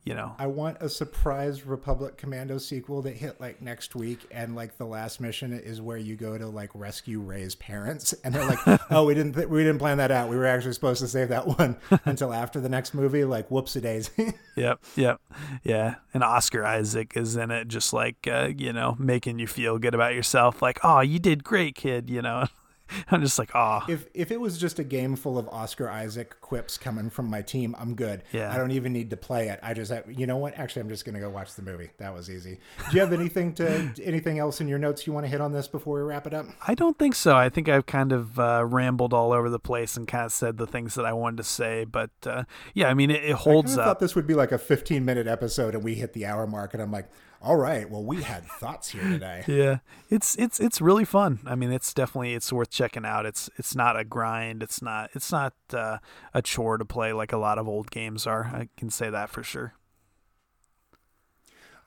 [0.03, 0.35] you know.
[0.39, 4.85] I want a surprise republic commando sequel that hit like next week and like the
[4.85, 8.13] last mission is where you go to like rescue Rey's parents.
[8.23, 8.59] And they're like
[8.91, 10.29] oh we didn't th- we didn't plan that out.
[10.29, 13.23] We were actually supposed to save that one until after the next movie.
[13.23, 14.09] Like whoops a days
[14.55, 15.21] yep yep.
[15.63, 19.77] Yeah and oscar isaac is in it just like uh, you know making you feel
[19.77, 20.61] good about yourself.
[20.61, 22.47] Like oh you did great kid you know
[23.11, 23.85] I'm just like, ah.
[23.87, 27.41] If if it was just a game full of Oscar Isaac quips coming from my
[27.41, 28.23] team, I'm good.
[28.31, 28.53] Yeah.
[28.53, 29.59] I don't even need to play it.
[29.63, 30.57] I just, have, you know what?
[30.57, 31.89] Actually, I'm just gonna go watch the movie.
[31.97, 32.59] That was easy.
[32.89, 35.51] Do you have anything to anything else in your notes you want to hit on
[35.51, 36.45] this before we wrap it up?
[36.67, 37.35] I don't think so.
[37.35, 40.57] I think I've kind of uh, rambled all over the place and kind of said
[40.57, 41.85] the things that I wanted to say.
[41.85, 43.87] But uh, yeah, I mean, it, it holds I up.
[43.87, 46.73] Thought this would be like a 15 minute episode, and we hit the hour mark,
[46.73, 47.09] and I'm like
[47.43, 49.77] all right well we had thoughts here today yeah
[50.09, 53.75] it's it's it's really fun i mean it's definitely it's worth checking out it's it's
[53.75, 55.97] not a grind it's not it's not uh,
[56.33, 59.29] a chore to play like a lot of old games are i can say that
[59.29, 59.73] for sure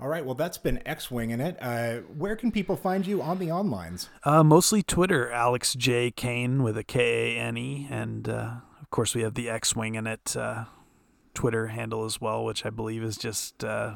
[0.01, 1.57] all right, well, that's been X Winging it.
[1.61, 4.09] Uh, where can people find you on the onlines?
[4.24, 6.11] Uh, mostly Twitter, Alex J.
[6.11, 7.86] Kane with a K A N E.
[7.88, 10.64] And uh, of course, we have the X Winging it uh,
[11.32, 13.95] Twitter handle as well, which I believe is just uh,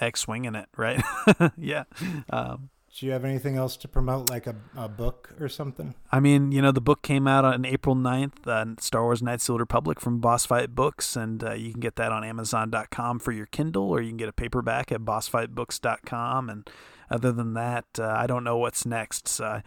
[0.00, 1.02] X winging it, right?
[1.56, 1.84] yeah.
[2.30, 5.94] Um, do you have anything else to promote, like a, a book or something?
[6.12, 9.48] I mean, you know, the book came out on April 9th, uh, Star Wars Knights
[9.48, 13.18] of the Republic from Boss Fight Books, and uh, you can get that on Amazon.com
[13.18, 16.48] for your Kindle, or you can get a paperback at BossFightBooks.com.
[16.48, 16.70] And
[17.10, 19.26] other than that, uh, I don't know what's next.
[19.26, 19.60] So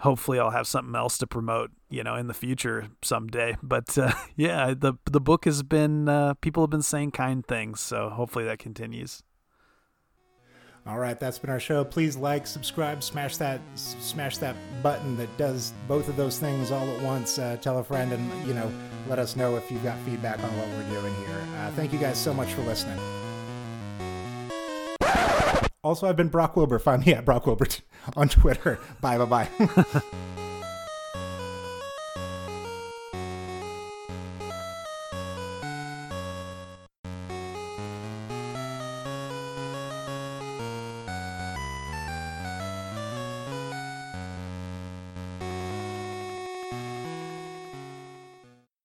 [0.00, 3.56] hopefully, I'll have something else to promote, you know, in the future someday.
[3.62, 7.80] But uh, yeah, the the book has been uh, people have been saying kind things,
[7.80, 9.22] so hopefully that continues.
[10.86, 11.82] All right, that's been our show.
[11.82, 16.86] Please like, subscribe, smash that, smash that button that does both of those things all
[16.90, 17.38] at once.
[17.38, 18.70] Uh, tell a friend, and you know,
[19.08, 21.40] let us know if you've got feedback on what we're doing here.
[21.58, 22.98] Uh, thank you guys so much for listening.
[25.82, 26.78] Also, I've been Brock Wilbur.
[26.78, 27.66] Find me at Brock Wilbur
[28.16, 28.78] on Twitter.
[29.00, 30.02] Bye, bye, bye.